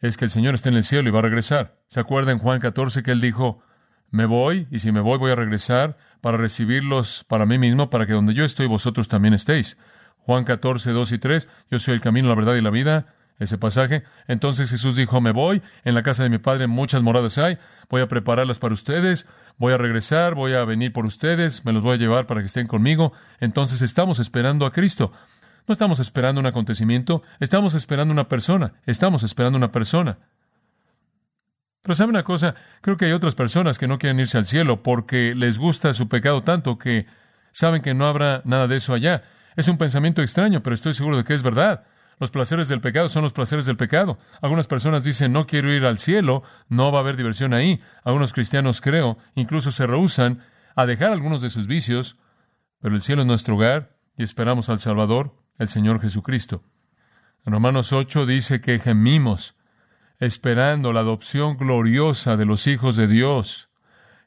es 0.00 0.16
que 0.16 0.24
el 0.24 0.30
Señor 0.30 0.54
está 0.54 0.68
en 0.68 0.76
el 0.76 0.84
cielo 0.84 1.08
y 1.08 1.12
va 1.12 1.20
a 1.20 1.22
regresar. 1.22 1.78
¿Se 1.88 2.00
acuerda 2.00 2.32
en 2.32 2.38
Juan 2.38 2.60
14 2.60 3.02
que 3.02 3.12
Él 3.12 3.20
dijo, 3.20 3.62
me 4.10 4.26
voy 4.26 4.66
y 4.70 4.80
si 4.80 4.90
me 4.90 5.00
voy 5.00 5.18
voy 5.18 5.30
a 5.30 5.36
regresar 5.36 5.96
para 6.20 6.36
recibirlos 6.36 7.24
para 7.28 7.46
mí 7.46 7.58
mismo, 7.58 7.90
para 7.90 8.06
que 8.06 8.12
donde 8.12 8.34
yo 8.34 8.44
estoy 8.44 8.66
vosotros 8.66 9.08
también 9.08 9.34
estéis? 9.34 9.78
Juan 10.18 10.44
14, 10.44 10.90
2 10.90 11.12
y 11.12 11.18
3, 11.18 11.48
yo 11.70 11.78
soy 11.78 11.94
el 11.94 12.00
camino, 12.00 12.28
la 12.28 12.34
verdad 12.34 12.56
y 12.56 12.60
la 12.60 12.70
vida 12.70 13.14
ese 13.40 13.58
pasaje. 13.58 14.04
Entonces 14.28 14.70
Jesús 14.70 14.94
dijo, 14.94 15.20
me 15.20 15.32
voy, 15.32 15.62
en 15.84 15.94
la 15.94 16.04
casa 16.04 16.22
de 16.22 16.30
mi 16.30 16.38
Padre 16.38 16.68
muchas 16.68 17.02
moradas 17.02 17.38
hay, 17.38 17.58
voy 17.88 18.02
a 18.02 18.08
prepararlas 18.08 18.60
para 18.60 18.74
ustedes, 18.74 19.26
voy 19.58 19.72
a 19.72 19.78
regresar, 19.78 20.34
voy 20.34 20.52
a 20.52 20.64
venir 20.64 20.92
por 20.92 21.06
ustedes, 21.06 21.64
me 21.64 21.72
los 21.72 21.82
voy 21.82 21.94
a 21.94 21.98
llevar 21.98 22.26
para 22.26 22.40
que 22.40 22.46
estén 22.46 22.68
conmigo. 22.68 23.12
Entonces 23.40 23.82
estamos 23.82 24.20
esperando 24.20 24.66
a 24.66 24.70
Cristo. 24.70 25.12
No 25.66 25.72
estamos 25.72 26.00
esperando 26.00 26.40
un 26.40 26.46
acontecimiento, 26.46 27.22
estamos 27.38 27.74
esperando 27.74 28.12
una 28.12 28.28
persona, 28.28 28.74
estamos 28.86 29.22
esperando 29.22 29.56
una 29.56 29.72
persona. 29.72 30.18
Pero 31.82 31.94
sabe 31.94 32.10
una 32.10 32.24
cosa, 32.24 32.54
creo 32.82 32.96
que 32.96 33.06
hay 33.06 33.12
otras 33.12 33.34
personas 33.34 33.78
que 33.78 33.88
no 33.88 33.98
quieren 33.98 34.20
irse 34.20 34.36
al 34.36 34.46
cielo 34.46 34.82
porque 34.82 35.34
les 35.34 35.58
gusta 35.58 35.92
su 35.94 36.08
pecado 36.08 36.42
tanto 36.42 36.76
que 36.76 37.06
saben 37.52 37.80
que 37.82 37.94
no 37.94 38.06
habrá 38.06 38.42
nada 38.44 38.66
de 38.66 38.76
eso 38.76 38.92
allá. 38.92 39.22
Es 39.56 39.68
un 39.68 39.78
pensamiento 39.78 40.22
extraño, 40.22 40.62
pero 40.62 40.74
estoy 40.74 40.94
seguro 40.94 41.16
de 41.16 41.24
que 41.24 41.34
es 41.34 41.42
verdad. 41.42 41.84
Los 42.20 42.30
placeres 42.30 42.68
del 42.68 42.82
pecado 42.82 43.08
son 43.08 43.22
los 43.22 43.32
placeres 43.32 43.64
del 43.64 43.78
pecado. 43.78 44.18
Algunas 44.42 44.66
personas 44.66 45.04
dicen, 45.04 45.32
no 45.32 45.46
quiero 45.46 45.72
ir 45.72 45.86
al 45.86 45.98
cielo, 45.98 46.42
no 46.68 46.92
va 46.92 46.98
a 46.98 47.00
haber 47.00 47.16
diversión 47.16 47.54
ahí. 47.54 47.80
Algunos 48.04 48.34
cristianos, 48.34 48.82
creo, 48.82 49.16
incluso 49.34 49.72
se 49.72 49.86
rehusan 49.86 50.44
a 50.76 50.84
dejar 50.84 51.12
algunos 51.12 51.40
de 51.40 51.48
sus 51.48 51.66
vicios, 51.66 52.18
pero 52.78 52.94
el 52.94 53.00
cielo 53.00 53.22
es 53.22 53.26
nuestro 53.26 53.54
hogar 53.54 53.96
y 54.18 54.22
esperamos 54.22 54.68
al 54.68 54.80
Salvador, 54.80 55.34
el 55.58 55.68
Señor 55.68 55.98
Jesucristo. 55.98 56.62
En 57.46 57.54
Romanos 57.54 57.94
8 57.94 58.26
dice 58.26 58.60
que 58.60 58.78
gemimos, 58.78 59.56
esperando 60.18 60.92
la 60.92 61.00
adopción 61.00 61.56
gloriosa 61.56 62.36
de 62.36 62.44
los 62.44 62.66
hijos 62.66 62.96
de 62.96 63.06
Dios. 63.06 63.70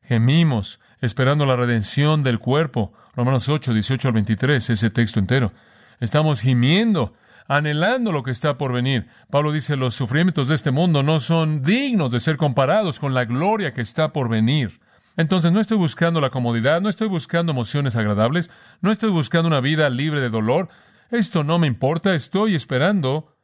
Gemimos, 0.01 0.79
esperando 0.99 1.45
la 1.45 1.55
redención 1.55 2.23
del 2.23 2.39
cuerpo. 2.39 2.91
Romanos 3.15 3.49
8, 3.49 3.71
18 3.71 4.07
al 4.07 4.13
23, 4.15 4.67
ese 4.71 4.89
texto 4.89 5.19
entero. 5.19 5.51
Estamos 5.99 6.41
gimiendo 6.41 7.13
anhelando 7.47 8.11
lo 8.11 8.23
que 8.23 8.31
está 8.31 8.57
por 8.57 8.71
venir. 8.71 9.07
Pablo 9.29 9.51
dice, 9.51 9.75
los 9.75 9.95
sufrimientos 9.95 10.47
de 10.47 10.55
este 10.55 10.71
mundo 10.71 11.03
no 11.03 11.19
son 11.19 11.61
dignos 11.61 12.11
de 12.11 12.19
ser 12.19 12.37
comparados 12.37 12.99
con 12.99 13.13
la 13.13 13.25
gloria 13.25 13.73
que 13.73 13.81
está 13.81 14.13
por 14.13 14.29
venir. 14.29 14.79
Entonces 15.15 15.51
no 15.51 15.59
estoy 15.59 15.77
buscando 15.77 16.21
la 16.21 16.31
comodidad, 16.31 16.81
no 16.81 16.89
estoy 16.89 17.07
buscando 17.07 17.51
emociones 17.51 17.95
agradables, 17.95 18.49
no 18.81 18.91
estoy 18.91 19.11
buscando 19.11 19.47
una 19.47 19.59
vida 19.59 19.89
libre 19.89 20.21
de 20.21 20.29
dolor, 20.29 20.69
Esto 21.11 21.43
no 21.43 21.59
me 21.59 21.67
importa, 21.67 22.15
estoy 22.15 22.55
esperando 22.55 23.35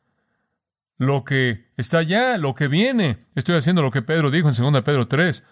lo 0.98 1.24
que 1.24 1.72
está 1.78 2.00
allá, 2.00 2.38
lo 2.38 2.56
que 2.56 2.68
viene. 2.68 3.26
Estoy 3.36 3.56
haciendo 3.56 3.84
lo 3.84 3.92
que 3.92 4.02
Pedro 4.02 4.32
dijo 4.32 4.50
en 4.50 4.74
2 4.74 4.82
Pedro 4.82 5.08
3, 5.08 5.44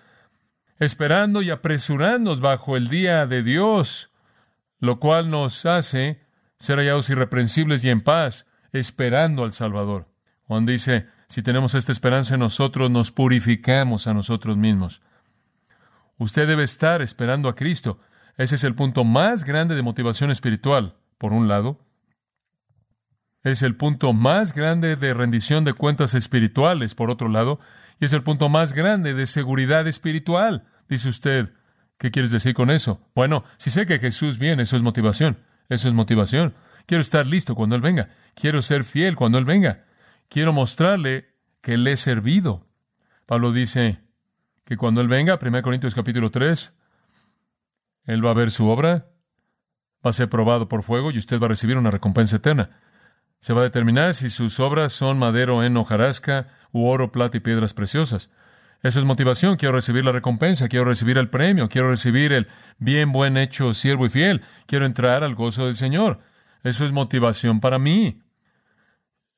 esperando 0.79 1.43
y 1.43 1.51
apresurándonos 1.51 2.41
bajo 2.41 2.75
el 2.75 2.87
día 2.87 3.27
de 3.27 3.43
Dios, 3.43 4.11
lo 4.79 4.99
cual 4.99 5.29
nos 5.29 5.65
hace 5.67 6.26
ser 6.59 6.77
hallados 6.79 7.09
irreprensibles 7.09 7.83
y 7.83 7.89
en 7.89 8.01
paz, 8.01 8.47
esperando 8.71 9.43
al 9.43 9.51
Salvador. 9.51 10.07
Juan 10.43 10.65
dice, 10.65 11.07
si 11.27 11.41
tenemos 11.41 11.75
esta 11.75 11.91
esperanza 11.91 12.35
en 12.35 12.39
nosotros, 12.39 12.89
nos 12.89 13.11
purificamos 13.11 14.07
a 14.07 14.13
nosotros 14.13 14.57
mismos. 14.57 15.01
Usted 16.17 16.47
debe 16.47 16.63
estar 16.63 17.01
esperando 17.01 17.49
a 17.49 17.55
Cristo. 17.55 17.99
Ese 18.37 18.55
es 18.55 18.63
el 18.63 18.75
punto 18.75 19.03
más 19.03 19.43
grande 19.43 19.75
de 19.75 19.81
motivación 19.81 20.31
espiritual, 20.31 20.95
por 21.17 21.33
un 21.33 21.47
lado. 21.47 21.79
Es 23.43 23.61
el 23.61 23.75
punto 23.75 24.13
más 24.13 24.53
grande 24.53 24.95
de 24.95 25.13
rendición 25.13 25.63
de 25.63 25.73
cuentas 25.73 26.15
espirituales, 26.15 26.95
por 26.95 27.09
otro 27.09 27.29
lado. 27.29 27.59
Y 27.99 28.05
es 28.05 28.13
el 28.13 28.23
punto 28.23 28.49
más 28.49 28.73
grande 28.73 29.13
de 29.13 29.25
seguridad 29.25 29.87
espiritual. 29.87 30.65
Dice 30.89 31.09
usted, 31.09 31.53
¿qué 31.97 32.09
quieres 32.11 32.31
decir 32.31 32.53
con 32.53 32.71
eso? 32.71 33.01
Bueno, 33.13 33.43
si 33.57 33.69
sé 33.69 33.85
que 33.85 33.99
Jesús 33.99 34.39
viene, 34.39 34.63
eso 34.63 34.75
es 34.75 34.81
motivación. 34.81 35.37
Eso 35.69 35.87
es 35.87 35.93
motivación. 35.93 36.53
Quiero 36.85 37.01
estar 37.01 37.25
listo 37.25 37.55
cuando 37.55 37.75
Él 37.75 37.81
venga. 37.81 38.09
Quiero 38.33 38.61
ser 38.61 38.83
fiel 38.83 39.15
cuando 39.15 39.37
Él 39.37 39.45
venga. 39.45 39.85
Quiero 40.29 40.53
mostrarle 40.53 41.33
que 41.61 41.77
le 41.77 41.93
he 41.93 41.97
servido. 41.97 42.65
Pablo 43.25 43.51
dice 43.51 43.99
que 44.63 44.77
cuando 44.77 45.01
Él 45.01 45.07
venga, 45.07 45.37
1 45.41 45.61
Corintios 45.61 45.95
capítulo 45.95 46.31
3, 46.31 46.73
Él 48.05 48.25
va 48.25 48.31
a 48.31 48.35
ver 48.35 48.51
su 48.51 48.67
obra, 48.67 49.07
va 50.05 50.09
a 50.09 50.13
ser 50.13 50.29
probado 50.29 50.69
por 50.69 50.83
fuego 50.83 51.11
y 51.11 51.17
usted 51.17 51.39
va 51.41 51.45
a 51.47 51.49
recibir 51.49 51.77
una 51.77 51.91
recompensa 51.91 52.37
eterna. 52.37 52.79
Se 53.39 53.53
va 53.53 53.61
a 53.61 53.65
determinar 53.65 54.13
si 54.13 54.29
sus 54.29 54.59
obras 54.59 54.93
son 54.93 55.19
madero 55.19 55.63
en 55.63 55.77
hojarasca 55.77 56.47
u 56.71 56.87
oro, 56.87 57.11
plata 57.11 57.37
y 57.37 57.39
piedras 57.41 57.73
preciosas. 57.73 58.29
Eso 58.83 58.99
es 58.99 59.05
motivación. 59.05 59.57
Quiero 59.57 59.75
recibir 59.75 60.05
la 60.05 60.11
recompensa, 60.11 60.69
quiero 60.69 60.85
recibir 60.85 61.17
el 61.17 61.29
premio, 61.29 61.69
quiero 61.69 61.89
recibir 61.89 62.31
el 62.31 62.47
bien, 62.77 63.11
buen 63.11 63.37
hecho, 63.37 63.73
siervo 63.73 64.05
y 64.05 64.09
fiel. 64.09 64.41
Quiero 64.65 64.85
entrar 64.85 65.23
al 65.23 65.35
gozo 65.35 65.65
del 65.65 65.75
Señor. 65.75 66.19
Eso 66.63 66.85
es 66.85 66.91
motivación 66.91 67.59
para 67.59 67.79
mí. 67.79 68.21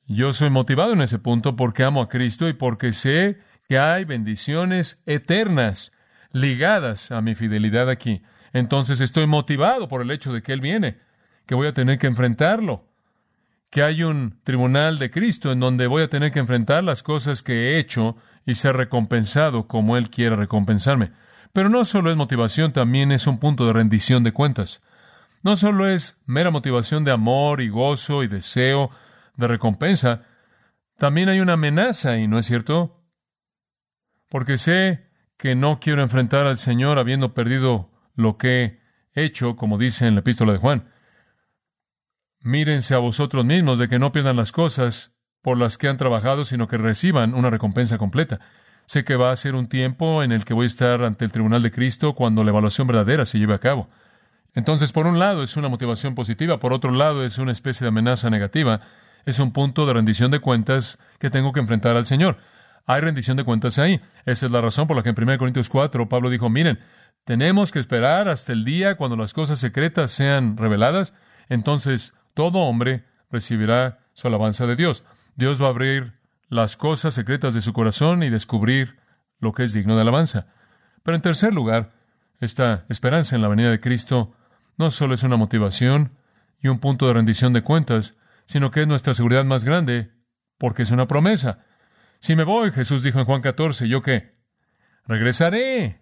Yo 0.07 0.33
soy 0.33 0.49
motivado 0.49 0.93
en 0.93 1.01
ese 1.01 1.19
punto 1.19 1.55
porque 1.55 1.83
amo 1.83 2.01
a 2.01 2.09
Cristo 2.09 2.49
y 2.49 2.53
porque 2.53 2.91
sé 2.91 3.39
que 3.67 3.77
hay 3.77 4.05
bendiciones 4.05 4.99
eternas 5.05 5.93
ligadas 6.31 7.11
a 7.11 7.21
mi 7.21 7.35
fidelidad 7.35 7.89
aquí. 7.89 8.23
Entonces 8.51 9.01
estoy 9.01 9.27
motivado 9.27 9.87
por 9.87 10.01
el 10.01 10.11
hecho 10.11 10.33
de 10.33 10.41
que 10.41 10.53
Él 10.53 10.61
viene, 10.61 10.97
que 11.45 11.55
voy 11.55 11.67
a 11.67 11.73
tener 11.73 11.99
que 11.99 12.07
enfrentarlo, 12.07 12.87
que 13.69 13.83
hay 13.83 14.01
un 14.01 14.39
tribunal 14.43 14.97
de 14.97 15.11
Cristo 15.11 15.51
en 15.51 15.59
donde 15.59 15.85
voy 15.85 16.01
a 16.01 16.09
tener 16.09 16.31
que 16.31 16.39
enfrentar 16.39 16.83
las 16.83 17.03
cosas 17.03 17.43
que 17.43 17.53
he 17.53 17.79
hecho 17.79 18.17
y 18.49 18.55
ser 18.55 18.75
recompensado 18.75 19.67
como 19.67 19.95
Él 19.95 20.09
quiere 20.09 20.35
recompensarme. 20.35 21.11
Pero 21.53 21.69
no 21.69 21.85
solo 21.85 22.09
es 22.09 22.17
motivación, 22.17 22.73
también 22.73 23.11
es 23.11 23.27
un 23.27 23.37
punto 23.37 23.67
de 23.67 23.73
rendición 23.73 24.23
de 24.23 24.31
cuentas. 24.31 24.81
No 25.43 25.55
solo 25.55 25.87
es 25.87 26.19
mera 26.25 26.49
motivación 26.49 27.03
de 27.03 27.11
amor 27.11 27.61
y 27.61 27.69
gozo 27.69 28.23
y 28.23 28.27
deseo 28.27 28.89
de 29.35 29.47
recompensa, 29.47 30.23
también 30.97 31.29
hay 31.29 31.39
una 31.39 31.53
amenaza, 31.53 32.17
¿y 32.17 32.27
no 32.27 32.39
es 32.39 32.47
cierto? 32.47 33.03
Porque 34.29 34.57
sé 34.57 35.07
que 35.37 35.55
no 35.55 35.79
quiero 35.79 36.01
enfrentar 36.01 36.47
al 36.47 36.57
Señor 36.57 36.97
habiendo 36.97 37.35
perdido 37.35 37.91
lo 38.15 38.37
que 38.37 38.81
he 39.13 39.23
hecho, 39.23 39.55
como 39.55 39.77
dice 39.77 40.07
en 40.07 40.15
la 40.15 40.21
epístola 40.21 40.53
de 40.53 40.59
Juan. 40.59 40.91
Mírense 42.41 42.95
a 42.95 42.99
vosotros 42.99 43.45
mismos 43.45 43.77
de 43.77 43.87
que 43.87 43.99
no 43.99 44.11
pierdan 44.11 44.37
las 44.37 44.51
cosas 44.51 45.13
por 45.41 45.57
las 45.57 45.77
que 45.77 45.87
han 45.87 45.97
trabajado, 45.97 46.45
sino 46.45 46.67
que 46.67 46.77
reciban 46.77 47.33
una 47.33 47.49
recompensa 47.49 47.97
completa. 47.97 48.39
Sé 48.85 49.03
que 49.03 49.15
va 49.15 49.31
a 49.31 49.35
ser 49.35 49.55
un 49.55 49.67
tiempo 49.67 50.23
en 50.23 50.31
el 50.31 50.45
que 50.45 50.53
voy 50.53 50.63
a 50.63 50.67
estar 50.67 51.03
ante 51.03 51.25
el 51.25 51.31
tribunal 51.31 51.61
de 51.61 51.71
Cristo 51.71 52.15
cuando 52.15 52.43
la 52.43 52.49
evaluación 52.49 52.87
verdadera 52.87 53.25
se 53.25 53.37
lleve 53.37 53.53
a 53.53 53.59
cabo. 53.59 53.89
Entonces, 54.55 54.91
por 54.91 55.05
un 55.05 55.19
lado 55.19 55.43
es 55.43 55.57
una 55.57 55.69
motivación 55.69 56.15
positiva, 56.15 56.59
por 56.59 56.73
otro 56.73 56.91
lado 56.91 57.23
es 57.23 57.37
una 57.37 57.51
especie 57.51 57.85
de 57.85 57.89
amenaza 57.89 58.29
negativa, 58.29 58.81
es 59.25 59.39
un 59.39 59.51
punto 59.51 59.85
de 59.85 59.93
rendición 59.93 60.31
de 60.31 60.39
cuentas 60.39 60.97
que 61.19 61.29
tengo 61.29 61.53
que 61.53 61.59
enfrentar 61.59 61.95
al 61.95 62.05
Señor. 62.05 62.37
Hay 62.87 63.01
rendición 63.01 63.37
de 63.37 63.43
cuentas 63.43 63.77
ahí. 63.77 64.01
Esa 64.25 64.47
es 64.47 64.51
la 64.51 64.61
razón 64.61 64.87
por 64.87 64.97
la 64.97 65.03
que 65.03 65.09
en 65.09 65.15
1 65.21 65.37
Corintios 65.37 65.69
4 65.69 66.09
Pablo 66.09 66.31
dijo, 66.31 66.49
miren, 66.49 66.79
tenemos 67.25 67.71
que 67.71 67.77
esperar 67.77 68.27
hasta 68.27 68.51
el 68.53 68.65
día 68.65 68.95
cuando 68.95 69.15
las 69.15 69.33
cosas 69.33 69.59
secretas 69.59 70.09
sean 70.09 70.57
reveladas, 70.57 71.13
entonces 71.47 72.13
todo 72.33 72.59
hombre 72.59 73.05
recibirá 73.29 73.99
su 74.13 74.27
alabanza 74.27 74.65
de 74.65 74.75
Dios. 74.75 75.03
Dios 75.39 75.61
va 75.61 75.67
a 75.67 75.69
abrir 75.69 76.19
las 76.49 76.75
cosas 76.75 77.13
secretas 77.13 77.53
de 77.53 77.61
su 77.61 77.71
corazón 77.71 78.23
y 78.23 78.29
descubrir 78.29 78.99
lo 79.39 79.53
que 79.53 79.63
es 79.63 79.71
digno 79.71 79.95
de 79.95 80.01
alabanza. 80.01 80.47
Pero 81.01 81.15
en 81.15 81.21
tercer 81.21 81.53
lugar, 81.53 81.93
esta 82.41 82.85
esperanza 82.89 83.37
en 83.37 83.41
la 83.41 83.47
venida 83.47 83.71
de 83.71 83.79
Cristo 83.79 84.35
no 84.77 84.91
solo 84.91 85.13
es 85.13 85.23
una 85.23 85.37
motivación 85.37 86.17
y 86.59 86.67
un 86.67 86.79
punto 86.79 87.07
de 87.07 87.13
rendición 87.13 87.53
de 87.53 87.63
cuentas, 87.63 88.17
sino 88.43 88.69
que 88.69 88.81
es 88.81 88.87
nuestra 88.87 89.13
seguridad 89.13 89.45
más 89.45 89.63
grande, 89.63 90.11
porque 90.57 90.83
es 90.83 90.91
una 90.91 91.07
promesa. 91.07 91.63
Si 92.19 92.35
me 92.35 92.43
voy, 92.43 92.71
Jesús 92.71 93.01
dijo 93.01 93.19
en 93.19 93.25
Juan 93.25 93.41
14, 93.41 93.87
¿yo 93.87 94.01
qué? 94.01 94.35
Regresaré. 95.05 96.01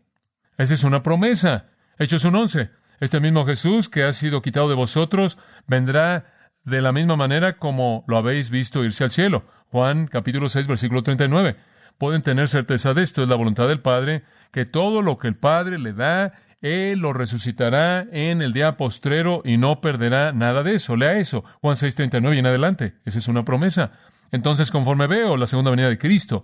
Esa 0.57 0.73
es 0.73 0.83
una 0.83 1.03
promesa. 1.03 1.69
Hechos 1.99 2.25
un 2.25 2.37
once. 2.37 2.71
Este 2.99 3.19
mismo 3.19 3.45
Jesús 3.45 3.87
que 3.87 4.03
ha 4.03 4.13
sido 4.13 4.41
quitado 4.41 4.67
de 4.67 4.73
vosotros 4.73 5.37
vendrá 5.67 6.33
de 6.67 6.81
la 6.81 6.91
misma 6.91 7.15
manera 7.15 7.57
como 7.57 8.03
lo 8.07 8.17
habéis 8.17 8.49
visto 8.49 8.83
irse 8.83 9.05
al 9.05 9.11
cielo. 9.11 9.45
Juan 9.71 10.07
capítulo 10.07 10.49
6 10.49 10.67
versículo 10.67 11.01
39. 11.01 11.55
Pueden 11.97 12.21
tener 12.21 12.49
certeza 12.49 12.93
de 12.93 13.03
esto, 13.03 13.23
es 13.23 13.29
la 13.29 13.35
voluntad 13.35 13.69
del 13.69 13.79
Padre, 13.79 14.23
que 14.51 14.65
todo 14.65 15.01
lo 15.01 15.17
que 15.17 15.29
el 15.29 15.37
Padre 15.37 15.79
le 15.79 15.93
da, 15.93 16.33
Él 16.61 16.99
lo 16.99 17.13
resucitará 17.13 18.05
en 18.11 18.41
el 18.41 18.51
día 18.51 18.75
postrero 18.75 19.41
y 19.45 19.55
no 19.55 19.79
perderá 19.79 20.33
nada 20.33 20.61
de 20.61 20.75
eso. 20.75 20.97
Lea 20.97 21.17
eso, 21.17 21.45
Juan 21.61 21.77
6, 21.77 21.95
39 21.95 22.35
y 22.35 22.39
en 22.39 22.45
adelante. 22.45 22.95
Esa 23.05 23.19
es 23.19 23.29
una 23.29 23.45
promesa. 23.45 23.93
Entonces, 24.31 24.69
conforme 24.69 25.07
veo 25.07 25.37
la 25.37 25.47
segunda 25.47 25.71
venida 25.71 25.87
de 25.87 25.97
Cristo 25.97 26.43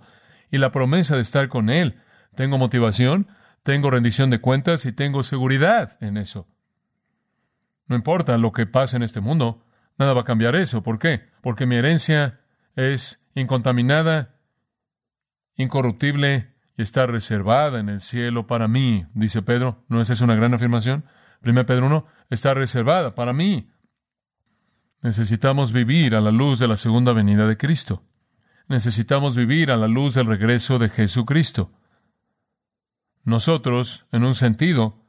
y 0.50 0.56
la 0.56 0.72
promesa 0.72 1.16
de 1.16 1.22
estar 1.22 1.48
con 1.48 1.68
Él, 1.68 2.00
tengo 2.34 2.56
motivación, 2.56 3.28
tengo 3.62 3.90
rendición 3.90 4.30
de 4.30 4.40
cuentas 4.40 4.86
y 4.86 4.92
tengo 4.92 5.22
seguridad 5.22 5.98
en 6.00 6.16
eso. 6.16 6.48
No 7.88 7.94
importa 7.94 8.38
lo 8.38 8.52
que 8.52 8.64
pase 8.64 8.96
en 8.96 9.02
este 9.02 9.20
mundo, 9.20 9.64
Nada 9.98 10.12
va 10.12 10.22
a 10.22 10.24
cambiar 10.24 10.56
eso. 10.56 10.82
¿Por 10.82 10.98
qué? 10.98 11.28
Porque 11.40 11.66
mi 11.66 11.76
herencia 11.76 12.40
es 12.76 13.20
incontaminada, 13.34 14.36
incorruptible 15.56 16.54
y 16.76 16.82
está 16.82 17.06
reservada 17.06 17.78
en 17.78 17.88
el 17.88 18.00
cielo 18.00 18.46
para 18.46 18.68
mí, 18.68 19.06
dice 19.14 19.42
Pedro. 19.42 19.84
¿No 19.88 20.00
es 20.00 20.10
esa 20.10 20.24
una 20.24 20.34
gran 20.34 20.54
afirmación? 20.54 21.04
1 21.44 21.66
Pedro 21.66 21.86
1, 21.86 22.06
está 22.30 22.54
reservada 22.54 23.14
para 23.14 23.32
mí. 23.32 23.70
Necesitamos 25.02 25.72
vivir 25.72 26.14
a 26.14 26.20
la 26.20 26.30
luz 26.30 26.58
de 26.58 26.68
la 26.68 26.76
segunda 26.76 27.12
venida 27.12 27.46
de 27.46 27.56
Cristo. 27.56 28.02
Necesitamos 28.68 29.36
vivir 29.36 29.70
a 29.70 29.76
la 29.76 29.86
luz 29.86 30.14
del 30.14 30.26
regreso 30.26 30.78
de 30.78 30.88
Jesucristo. 30.88 31.70
Nosotros, 33.22 34.06
en 34.12 34.24
un 34.24 34.34
sentido, 34.34 35.04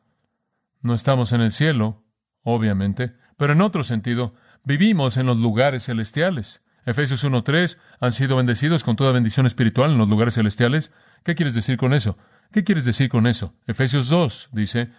no 0.81 0.93
estamos 0.93 1.31
en 1.31 1.41
el 1.41 1.51
cielo, 1.51 2.03
obviamente, 2.43 3.15
pero 3.37 3.53
en 3.53 3.61
otro 3.61 3.83
sentido, 3.83 4.35
Vivimos 4.65 5.17
en 5.17 5.27
los 5.27 5.37
lugares 5.37 5.85
celestiales. 5.85 6.63
Efesios 6.87 7.23
1.3 7.23 7.77
han 7.99 8.11
sido 8.11 8.35
bendecidos 8.35 8.83
con 8.83 8.95
toda 8.95 9.11
bendición 9.11 9.45
espiritual 9.45 9.91
en 9.91 9.99
los 9.99 10.09
lugares 10.09 10.35
celestiales. 10.35 10.91
¿Qué 11.23 11.35
quieres 11.35 11.53
decir 11.53 11.77
con 11.77 11.93
eso? 11.93 12.17
¿Qué 12.51 12.63
quieres 12.63 12.83
decir 12.83 13.07
con 13.09 13.27
eso? 13.27 13.53
Efesios 13.67 14.09
2 14.09 14.49
dice 14.53 14.89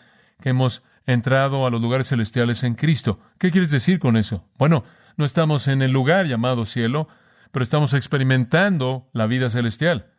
que 0.40 0.50
hemos 0.50 0.84
entrado 1.04 1.66
a 1.66 1.70
los 1.70 1.82
lugares 1.82 2.08
celestiales 2.08 2.62
en 2.62 2.76
Cristo. 2.76 3.18
¿Qué 3.38 3.50
quieres 3.50 3.72
decir 3.72 3.98
con 3.98 4.16
eso? 4.16 4.48
Bueno, 4.56 4.84
no 5.16 5.24
estamos 5.24 5.66
en 5.66 5.82
el 5.82 5.90
lugar 5.90 6.26
llamado 6.26 6.64
cielo, 6.64 7.08
pero 7.50 7.64
estamos 7.64 7.92
experimentando 7.92 9.08
la 9.12 9.26
vida 9.26 9.50
celestial. 9.50 10.12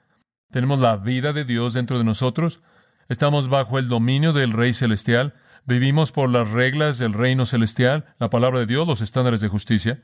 Tenemos 0.52 0.80
la 0.80 0.98
vida 0.98 1.32
de 1.32 1.46
Dios 1.46 1.74
dentro 1.74 1.98
de 1.98 2.04
nosotros. 2.04 2.62
Estamos 3.08 3.48
bajo 3.48 3.80
el 3.80 3.88
dominio 3.88 4.34
del 4.34 4.52
Rey 4.52 4.74
celestial. 4.74 5.36
Vivimos 5.68 6.14
por 6.14 6.30
las 6.30 6.50
reglas 6.52 6.98
del 6.98 7.12
reino 7.12 7.46
celestial, 7.46 8.06
la 8.20 8.30
palabra 8.30 8.60
de 8.60 8.66
Dios, 8.66 8.88
los 8.88 9.02
estándares 9.02 9.42
de 9.42 9.50
justicia. 9.50 10.02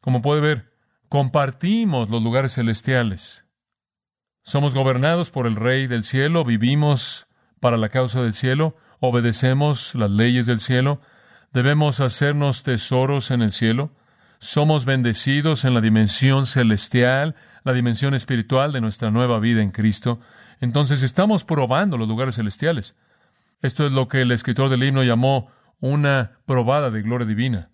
Como 0.00 0.22
puede 0.22 0.40
ver, 0.40 0.72
compartimos 1.10 2.08
los 2.08 2.22
lugares 2.22 2.54
celestiales. 2.54 3.44
Somos 4.44 4.74
gobernados 4.74 5.30
por 5.30 5.46
el 5.46 5.56
Rey 5.56 5.86
del 5.86 6.04
cielo, 6.04 6.42
vivimos 6.42 7.26
para 7.60 7.76
la 7.76 7.90
causa 7.90 8.22
del 8.22 8.32
cielo, 8.32 8.76
obedecemos 8.98 9.94
las 9.94 10.10
leyes 10.10 10.46
del 10.46 10.60
cielo, 10.60 11.02
debemos 11.52 12.00
hacernos 12.00 12.62
tesoros 12.62 13.30
en 13.30 13.42
el 13.42 13.52
cielo, 13.52 13.92
somos 14.38 14.86
bendecidos 14.86 15.66
en 15.66 15.74
la 15.74 15.82
dimensión 15.82 16.46
celestial, 16.46 17.34
la 17.62 17.74
dimensión 17.74 18.14
espiritual 18.14 18.72
de 18.72 18.80
nuestra 18.80 19.10
nueva 19.10 19.38
vida 19.38 19.60
en 19.60 19.70
Cristo. 19.70 20.18
Entonces 20.60 21.02
estamos 21.02 21.44
probando 21.44 21.98
los 21.98 22.08
lugares 22.08 22.36
celestiales. 22.36 22.96
Esto 23.62 23.86
es 23.86 23.92
lo 23.92 24.08
que 24.08 24.22
el 24.22 24.32
escritor 24.32 24.68
del 24.68 24.82
himno 24.82 25.02
llamó 25.02 25.50
una 25.80 26.38
probada 26.46 26.90
de 26.90 27.02
gloria 27.02 27.26
divina. 27.26 27.70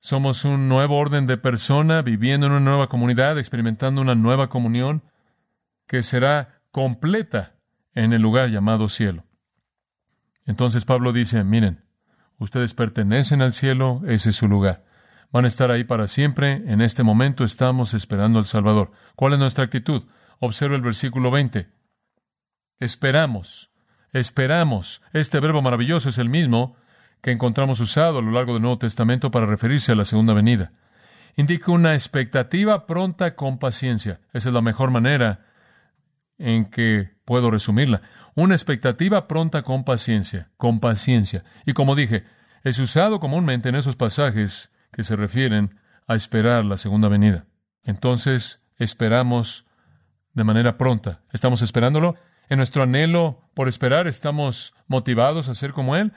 Somos 0.00 0.44
un 0.44 0.68
nuevo 0.68 0.96
orden 0.96 1.26
de 1.26 1.36
persona, 1.36 2.02
viviendo 2.02 2.46
en 2.46 2.52
una 2.52 2.60
nueva 2.60 2.88
comunidad, 2.88 3.38
experimentando 3.38 4.00
una 4.00 4.14
nueva 4.14 4.48
comunión 4.48 5.02
que 5.86 6.02
será 6.02 6.62
completa 6.70 7.56
en 7.94 8.12
el 8.12 8.22
lugar 8.22 8.50
llamado 8.50 8.88
cielo. 8.88 9.24
Entonces 10.46 10.84
Pablo 10.84 11.12
dice, 11.12 11.42
miren, 11.42 11.84
ustedes 12.38 12.74
pertenecen 12.74 13.42
al 13.42 13.52
cielo, 13.52 14.02
ese 14.06 14.30
es 14.30 14.36
su 14.36 14.46
lugar. 14.46 14.84
Van 15.30 15.44
a 15.44 15.48
estar 15.48 15.70
ahí 15.70 15.84
para 15.84 16.06
siempre. 16.06 16.62
En 16.66 16.80
este 16.80 17.02
momento 17.02 17.44
estamos 17.44 17.92
esperando 17.92 18.38
al 18.38 18.46
Salvador. 18.46 18.92
¿Cuál 19.14 19.34
es 19.34 19.38
nuestra 19.38 19.64
actitud? 19.64 20.04
Observa 20.38 20.76
el 20.76 20.82
versículo 20.82 21.30
20. 21.30 21.68
Esperamos, 22.78 23.67
esperamos. 24.12 25.02
Este 25.12 25.40
verbo 25.40 25.62
maravilloso 25.62 26.08
es 26.08 26.18
el 26.18 26.28
mismo 26.28 26.76
que 27.20 27.30
encontramos 27.30 27.80
usado 27.80 28.18
a 28.18 28.22
lo 28.22 28.30
largo 28.30 28.52
del 28.52 28.62
Nuevo 28.62 28.78
Testamento 28.78 29.30
para 29.30 29.46
referirse 29.46 29.92
a 29.92 29.96
la 29.96 30.04
segunda 30.04 30.34
venida. 30.34 30.72
Indica 31.36 31.70
una 31.70 31.94
expectativa 31.94 32.86
pronta 32.86 33.34
con 33.36 33.58
paciencia. 33.58 34.20
Esa 34.32 34.48
es 34.48 34.54
la 34.54 34.62
mejor 34.62 34.90
manera 34.90 35.46
en 36.38 36.66
que 36.66 37.10
puedo 37.24 37.50
resumirla. 37.50 38.02
Una 38.34 38.54
expectativa 38.54 39.26
pronta 39.28 39.62
con 39.62 39.84
paciencia, 39.84 40.50
con 40.56 40.80
paciencia. 40.80 41.44
Y 41.66 41.72
como 41.72 41.94
dije, 41.94 42.24
es 42.64 42.78
usado 42.78 43.20
comúnmente 43.20 43.68
en 43.68 43.74
esos 43.74 43.96
pasajes 43.96 44.72
que 44.92 45.02
se 45.02 45.16
refieren 45.16 45.78
a 46.06 46.14
esperar 46.14 46.64
la 46.64 46.76
segunda 46.76 47.08
venida. 47.08 47.46
Entonces, 47.84 48.62
esperamos 48.76 49.66
de 50.34 50.44
manera 50.44 50.78
pronta. 50.78 51.22
¿Estamos 51.32 51.62
esperándolo? 51.62 52.16
En 52.48 52.56
nuestro 52.58 52.82
anhelo 52.82 53.42
por 53.54 53.68
esperar, 53.68 54.06
¿estamos 54.06 54.74
motivados 54.86 55.48
a 55.48 55.54
ser 55.54 55.72
como 55.72 55.96
Él? 55.96 56.12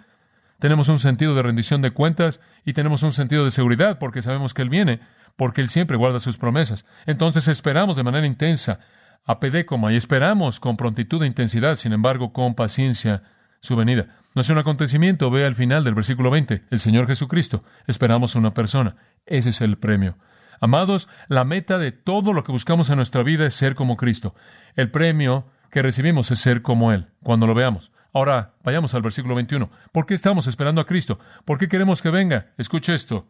Tenemos 0.59 0.89
un 0.89 0.99
sentido 0.99 1.35
de 1.35 1.41
rendición 1.41 1.81
de 1.81 1.91
cuentas 1.91 2.39
y 2.63 2.73
tenemos 2.73 3.03
un 3.03 3.11
sentido 3.11 3.43
de 3.43 3.51
seguridad 3.51 3.99
porque 3.99 4.21
sabemos 4.21 4.53
que 4.53 4.61
Él 4.61 4.69
viene, 4.69 4.99
porque 5.35 5.61
Él 5.61 5.69
siempre 5.69 5.97
guarda 5.97 6.19
sus 6.19 6.37
promesas. 6.37 6.85
Entonces 7.05 7.47
esperamos 7.47 7.95
de 7.95 8.03
manera 8.03 8.27
intensa 8.27 8.79
a 9.25 9.39
Pedécoma 9.39 9.91
y 9.91 9.95
esperamos 9.95 10.59
con 10.59 10.77
prontitud 10.77 11.23
e 11.23 11.27
intensidad, 11.27 11.75
sin 11.75 11.93
embargo, 11.93 12.31
con 12.31 12.55
paciencia 12.55 13.23
su 13.59 13.75
venida. 13.75 14.07
No 14.33 14.41
es 14.41 14.49
un 14.49 14.57
acontecimiento, 14.57 15.29
ve 15.29 15.45
al 15.45 15.55
final 15.55 15.83
del 15.83 15.95
versículo 15.95 16.31
20, 16.31 16.63
el 16.69 16.79
Señor 16.79 17.07
Jesucristo. 17.07 17.63
Esperamos 17.87 18.35
una 18.35 18.53
persona. 18.53 18.95
Ese 19.25 19.49
es 19.49 19.61
el 19.61 19.77
premio. 19.77 20.17
Amados, 20.59 21.09
la 21.27 21.43
meta 21.43 21.79
de 21.79 21.91
todo 21.91 22.33
lo 22.33 22.43
que 22.43 22.51
buscamos 22.51 22.89
en 22.89 22.97
nuestra 22.97 23.23
vida 23.23 23.47
es 23.47 23.55
ser 23.55 23.75
como 23.75 23.97
Cristo. 23.97 24.35
El 24.75 24.91
premio 24.91 25.47
que 25.71 25.81
recibimos 25.81 26.29
es 26.31 26.39
ser 26.39 26.61
como 26.61 26.91
Él, 26.91 27.07
cuando 27.23 27.47
lo 27.47 27.55
veamos. 27.55 27.91
Ahora, 28.13 28.55
vayamos 28.63 28.93
al 28.93 29.01
versículo 29.01 29.35
21. 29.35 29.69
¿Por 29.91 30.05
qué 30.05 30.13
estamos 30.13 30.47
esperando 30.47 30.81
a 30.81 30.85
Cristo? 30.85 31.17
¿Por 31.45 31.57
qué 31.57 31.69
queremos 31.69 32.01
que 32.01 32.09
venga? 32.09 32.51
Escuche 32.57 32.93
esto. 32.93 33.29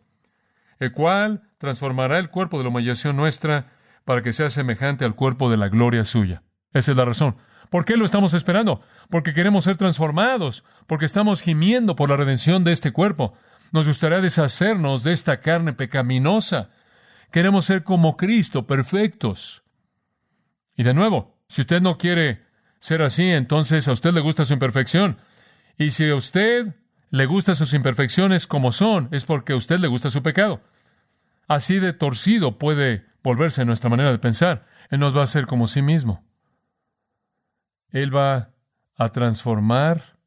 El 0.80 0.92
cual 0.92 1.44
transformará 1.60 2.18
el 2.18 2.30
cuerpo 2.30 2.58
de 2.58 2.64
la 2.64 2.70
humillación 2.72 3.16
nuestra 3.16 3.74
para 4.06 4.24
que 4.24 4.34
sea 4.34 4.50
semejante 4.50 5.06
al 5.06 5.16
cuerpo 5.16 5.52
de 5.52 5.58
la 5.58 5.70
gloria 5.70 6.04
suya. 6.04 6.42
Esa 6.74 6.92
es 6.92 6.98
la 6.98 7.06
razón. 7.06 7.36
¿Por 7.70 7.86
qué 7.86 7.96
lo 7.96 8.06
estamos 8.06 8.34
esperando? 8.34 8.82
Porque 9.10 9.34
queremos 9.34 9.64
ser 9.64 9.78
transformados, 9.78 10.64
porque 10.88 11.06
estamos 11.06 11.42
gimiendo 11.42 11.96
por 11.96 12.10
la 12.10 12.18
redención 12.18 12.64
de 12.64 12.72
este 12.72 12.92
cuerpo. 12.92 13.36
Nos 13.72 13.88
gustaría 13.88 14.20
deshacernos 14.20 15.04
de 15.04 15.12
esta 15.14 15.40
carne 15.40 15.74
pecaminosa. 15.74 16.72
Queremos 17.32 17.66
ser 17.66 17.84
como 17.84 18.18
Cristo, 18.18 18.66
perfectos. 18.66 19.64
Y 20.76 20.84
de 20.84 20.94
nuevo, 20.94 21.31
si 21.52 21.60
usted 21.60 21.82
no 21.82 21.98
quiere 21.98 22.46
ser 22.80 23.02
así, 23.02 23.30
entonces 23.30 23.86
a 23.90 23.92
usted 23.92 24.14
le 24.14 24.22
gusta 24.22 24.46
su 24.46 24.54
imperfección. 24.54 25.18
Y 25.78 25.92
si 25.92 26.10
a 26.10 26.16
usted 26.16 26.78
le 27.10 27.26
gusta 27.26 27.56
sus 27.56 27.74
imperfecciones 27.74 28.48
como 28.48 28.72
son, 28.72 29.10
es 29.12 29.26
porque 29.26 29.52
a 29.52 29.58
usted 29.58 29.78
le 29.80 29.90
gusta 29.90 30.10
su 30.10 30.24
pecado. 30.24 30.62
Así 31.50 31.80
de 31.80 31.92
torcido 31.92 32.58
puede 32.58 33.04
volverse 33.22 33.66
nuestra 33.66 33.90
manera 33.90 34.14
de 34.14 34.18
pensar. 34.20 34.66
Él 34.90 35.02
nos 35.02 35.14
va 35.14 35.20
a 35.20 35.24
hacer 35.26 35.46
como 35.46 35.68
sí 35.68 35.82
mismo. 35.82 36.24
Él 37.90 38.16
va 38.16 38.52
a 38.96 39.10
transformar 39.10 40.20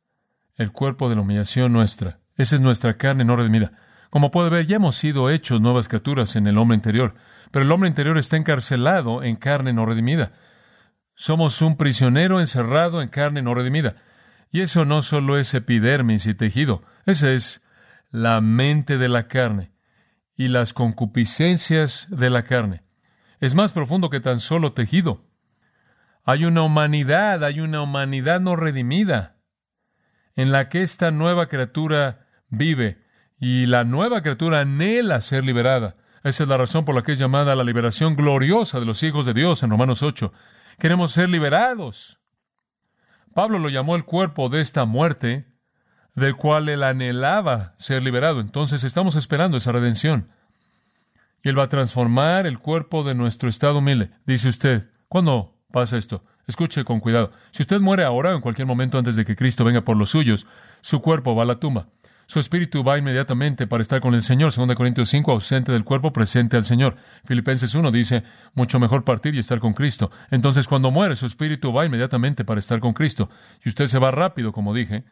el 0.57 0.72
cuerpo 0.72 1.09
de 1.09 1.14
la 1.14 1.22
humillación 1.22 1.72
nuestra. 1.72 2.18
Esa 2.37 2.57
es 2.57 2.61
nuestra 2.61 2.99
carne 2.99 3.25
no 3.25 3.35
redimida. 3.35 3.72
Como 4.11 4.31
puede 4.31 4.51
ver, 4.51 4.66
ya 4.66 4.77
hemos 4.77 4.96
sido 4.96 5.31
hechos 5.31 5.62
nuevas 5.62 5.88
criaturas 5.88 6.37
en 6.37 6.49
el 6.49 6.59
hombre 6.59 6.75
interior, 6.75 7.14
pero 7.51 7.64
el 7.64 7.72
hombre 7.72 7.88
interior 7.88 8.18
está 8.18 8.37
encarcelado 8.37 9.22
en 9.22 9.37
carne 9.37 9.72
no 9.72 9.87
redimida. 9.87 10.33
Somos 11.14 11.62
un 11.62 11.77
prisionero 11.77 12.40
encerrado 12.40 13.03
en 13.03 13.09
carne 13.09 13.42
no 13.42 13.55
redimida. 13.55 13.96
Y 14.50 14.61
eso 14.61 14.85
no 14.85 15.03
solo 15.03 15.37
es 15.38 15.53
epidermis 15.55 16.27
y 16.27 16.35
tejido, 16.35 16.83
esa 17.07 17.31
es 17.33 17.64
la 18.11 18.40
mente 18.40 18.98
de 18.98 19.09
la 19.09 19.27
carne 19.27 19.72
y 20.37 20.48
las 20.48 20.72
concupiscencias 20.72 22.07
de 22.09 22.31
la 22.31 22.44
carne. 22.44 22.83
Es 23.40 23.55
más 23.57 23.72
profundo 23.72 24.11
que 24.11 24.20
tan 24.20 24.38
solo 24.38 24.72
tejido. 24.72 25.24
Hay 26.24 26.44
una 26.44 26.62
humanidad, 26.62 27.42
hay 27.44 27.61
una 27.61 27.83
humanidad 27.83 28.40
no 28.40 28.57
redimida, 28.57 29.37
en 30.37 30.53
la 30.53 30.68
que 30.68 30.83
esta 30.83 31.11
nueva 31.11 31.48
criatura 31.48 32.27
vive, 32.48 33.03
y 33.38 33.66
la 33.66 33.85
nueva 33.85 34.22
criatura 34.22 34.61
anhela 34.61 35.20
ser 35.20 35.44
liberada. 35.44 35.96
Esa 36.22 36.44
es 36.44 36.48
la 36.48 36.57
razón 36.57 36.85
por 36.85 36.94
la 36.94 37.03
que 37.03 37.12
es 37.12 37.18
llamada 37.18 37.55
la 37.55 37.64
liberación 37.64 38.16
gloriosa 38.16 38.81
de 38.81 38.87
los 38.87 39.03
hijos 39.03 39.27
de 39.27 39.35
Dios 39.35 39.62
en 39.62 39.70
Romanos 39.70 40.03
8. 40.03 40.33
Queremos 40.79 41.13
ser 41.13 41.29
liberados. 41.29 42.19
Pablo 43.35 43.59
lo 43.59 43.69
llamó 43.69 43.97
el 43.97 44.05
cuerpo 44.05 44.49
de 44.49 44.61
esta 44.61 44.85
muerte, 44.85 45.47
del 46.15 46.37
cual 46.37 46.69
él 46.69 46.83
anhelaba 46.83 47.75
ser 47.79 48.03
liberado. 48.03 48.41
Entonces 48.41 48.85
estamos 48.85 49.17
esperando 49.17 49.57
esa 49.57 49.73
redención. 49.73 50.31
Y 51.43 51.49
él 51.49 51.59
va 51.59 51.65
a 51.65 51.69
transformar 51.69 52.47
el 52.47 52.59
cuerpo 52.59 53.03
de 53.05 53.15
nuestro 53.15 53.49
estado 53.49 53.79
humilde. 53.79 54.11
Dice 54.25 54.49
usted, 54.49 54.91
¿cuándo 55.09 55.59
pasa 55.71 55.97
esto? 55.97 56.25
Escuche 56.47 56.85
con 56.85 57.01
cuidado. 57.01 57.33
Si 57.51 57.63
usted 57.63 57.81
muere 57.81 58.05
ahora 58.05 58.33
en 58.33 58.41
cualquier 58.41 58.67
momento 58.67 58.99
antes 58.99 59.17
de 59.17 59.25
que 59.25 59.37
Cristo 59.37 59.65
venga 59.65 59.83
por 59.83 59.97
los 59.97 60.11
suyos, 60.11 60.47
su 60.81 61.01
cuerpo 61.01 61.35
va 61.35 61.43
a 61.43 61.47
la 61.47 61.59
tumba. 61.59 61.89
Su 62.27 62.41
espíritu 62.41 62.83
va 62.83 62.99
inmediatamente 62.99 63.67
para 63.67 63.83
estar 63.83 64.01
con 64.01 64.15
el 64.15 64.23
Señor. 64.23 64.53
2 64.55 64.75
Corintios 64.75 65.09
5, 65.11 65.33
ausente 65.33 65.73
del 65.73 65.85
cuerpo, 65.85 66.13
presente 66.13 66.57
al 66.57 66.65
Señor. 66.65 66.97
Filipenses 67.25 67.75
1 67.75 67.91
dice, 67.91 68.23
mucho 68.55 68.79
mejor 68.81 69.05
partir 69.05 69.35
y 69.35 69.39
estar 69.39 69.59
con 69.59 69.75
Cristo. 69.75 70.11
Entonces, 70.31 70.67
cuando 70.67 70.91
muere, 70.91 71.17
su 71.17 71.27
espíritu 71.27 71.73
va 71.73 71.85
inmediatamente 71.85 72.45
para 72.45 72.61
estar 72.61 72.81
con 72.81 72.95
Cristo. 72.95 73.29
Y 73.65 73.69
usted 73.69 73.87
se 73.87 73.99
va 73.99 74.11
rápido, 74.11 74.53
como 74.53 74.75
dije, 74.75 75.05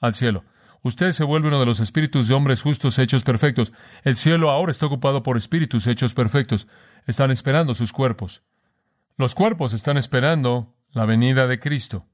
al 0.00 0.14
cielo. 0.14 0.44
Usted 0.82 1.12
se 1.12 1.24
vuelve 1.24 1.48
uno 1.48 1.60
de 1.60 1.66
los 1.66 1.80
espíritus 1.80 2.26
de 2.26 2.34
hombres 2.34 2.62
justos 2.62 2.98
hechos 2.98 3.22
perfectos. 3.22 3.72
El 4.02 4.16
cielo 4.16 4.50
ahora 4.50 4.70
está 4.70 4.86
ocupado 4.86 5.22
por 5.22 5.36
espíritus 5.36 5.86
hechos 5.86 6.14
perfectos. 6.14 6.66
Están 7.06 7.30
esperando 7.30 7.74
sus 7.74 7.92
cuerpos. 7.92 8.42
Los 9.16 9.34
cuerpos 9.34 9.74
están 9.74 9.98
esperando 9.98 10.74
la 10.92 11.04
venida 11.04 11.46
de 11.46 11.58
Cristo. 11.58 12.06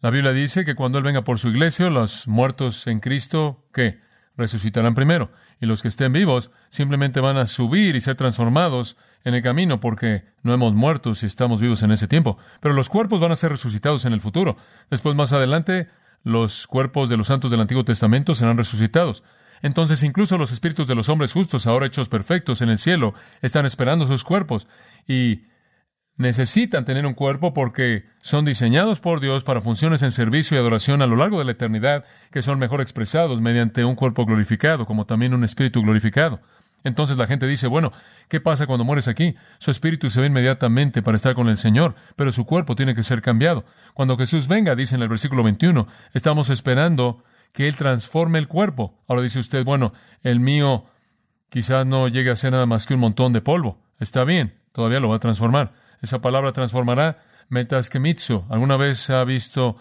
La 0.00 0.10
Biblia 0.10 0.32
dice 0.32 0.64
que 0.64 0.76
cuando 0.76 0.98
Él 0.98 1.04
venga 1.04 1.24
por 1.24 1.40
su 1.40 1.48
iglesia, 1.48 1.90
los 1.90 2.28
muertos 2.28 2.86
en 2.86 3.00
Cristo, 3.00 3.64
¿qué? 3.72 4.00
Resucitarán 4.36 4.94
primero. 4.94 5.32
Y 5.60 5.66
los 5.66 5.82
que 5.82 5.88
estén 5.88 6.12
vivos 6.12 6.52
simplemente 6.68 7.18
van 7.20 7.36
a 7.36 7.46
subir 7.46 7.96
y 7.96 8.00
ser 8.00 8.14
transformados 8.14 8.96
en 9.24 9.34
el 9.34 9.42
camino 9.42 9.80
porque 9.80 10.24
no 10.44 10.54
hemos 10.54 10.72
muerto 10.72 11.16
si 11.16 11.26
estamos 11.26 11.60
vivos 11.60 11.82
en 11.82 11.90
ese 11.90 12.06
tiempo. 12.06 12.38
Pero 12.60 12.74
los 12.74 12.88
cuerpos 12.88 13.20
van 13.20 13.32
a 13.32 13.36
ser 13.36 13.50
resucitados 13.50 14.04
en 14.04 14.12
el 14.12 14.20
futuro. 14.20 14.56
Después, 14.88 15.16
más 15.16 15.32
adelante, 15.32 15.88
los 16.22 16.68
cuerpos 16.68 17.08
de 17.08 17.16
los 17.16 17.26
santos 17.26 17.50
del 17.50 17.60
Antiguo 17.60 17.84
Testamento 17.84 18.36
serán 18.36 18.56
resucitados. 18.56 19.24
Entonces, 19.62 20.04
incluso 20.04 20.38
los 20.38 20.52
espíritus 20.52 20.86
de 20.86 20.94
los 20.94 21.08
hombres 21.08 21.32
justos, 21.32 21.66
ahora 21.66 21.86
hechos 21.86 22.08
perfectos 22.08 22.62
en 22.62 22.68
el 22.68 22.78
cielo, 22.78 23.14
están 23.42 23.66
esperando 23.66 24.06
sus 24.06 24.22
cuerpos. 24.22 24.68
Y 25.08 25.42
necesitan 26.18 26.84
tener 26.84 27.06
un 27.06 27.14
cuerpo 27.14 27.54
porque 27.54 28.04
son 28.20 28.44
diseñados 28.44 29.00
por 29.00 29.20
Dios 29.20 29.44
para 29.44 29.60
funciones 29.60 30.02
en 30.02 30.12
servicio 30.12 30.56
y 30.56 30.60
adoración 30.60 31.00
a 31.00 31.06
lo 31.06 31.16
largo 31.16 31.38
de 31.38 31.44
la 31.44 31.52
eternidad 31.52 32.04
que 32.30 32.42
son 32.42 32.58
mejor 32.58 32.80
expresados 32.80 33.40
mediante 33.40 33.84
un 33.84 33.94
cuerpo 33.94 34.26
glorificado, 34.26 34.84
como 34.84 35.06
también 35.06 35.32
un 35.32 35.44
espíritu 35.44 35.80
glorificado. 35.80 36.40
Entonces 36.84 37.16
la 37.16 37.26
gente 37.26 37.46
dice, 37.46 37.66
bueno, 37.66 37.92
¿qué 38.28 38.40
pasa 38.40 38.66
cuando 38.66 38.84
mueres 38.84 39.08
aquí? 39.08 39.36
Su 39.58 39.70
espíritu 39.70 40.10
se 40.10 40.20
ve 40.20 40.26
inmediatamente 40.26 41.02
para 41.02 41.16
estar 41.16 41.34
con 41.34 41.48
el 41.48 41.56
Señor, 41.56 41.94
pero 42.16 42.32
su 42.32 42.44
cuerpo 42.44 42.76
tiene 42.76 42.94
que 42.94 43.02
ser 43.02 43.22
cambiado. 43.22 43.64
Cuando 43.94 44.16
Jesús 44.16 44.48
venga, 44.48 44.74
dice 44.74 44.96
en 44.96 45.02
el 45.02 45.08
versículo 45.08 45.42
21, 45.42 45.86
estamos 46.14 46.50
esperando 46.50 47.22
que 47.52 47.68
Él 47.68 47.76
transforme 47.76 48.38
el 48.38 48.48
cuerpo. 48.48 48.94
Ahora 49.06 49.22
dice 49.22 49.38
usted, 49.38 49.64
bueno, 49.64 49.92
el 50.22 50.40
mío 50.40 50.84
quizás 51.48 51.86
no 51.86 52.08
llegue 52.08 52.30
a 52.30 52.36
ser 52.36 52.52
nada 52.52 52.66
más 52.66 52.86
que 52.86 52.94
un 52.94 53.00
montón 53.00 53.32
de 53.32 53.40
polvo. 53.40 53.78
Está 53.98 54.24
bien, 54.24 54.54
todavía 54.72 55.00
lo 55.00 55.08
va 55.08 55.16
a 55.16 55.20
transformar. 55.20 55.72
Esa 56.02 56.20
palabra 56.20 56.52
transformará 56.52 57.18
metaskemitsu. 57.48 58.44
¿Alguna 58.48 58.76
vez 58.76 59.10
ha 59.10 59.24
visto 59.24 59.76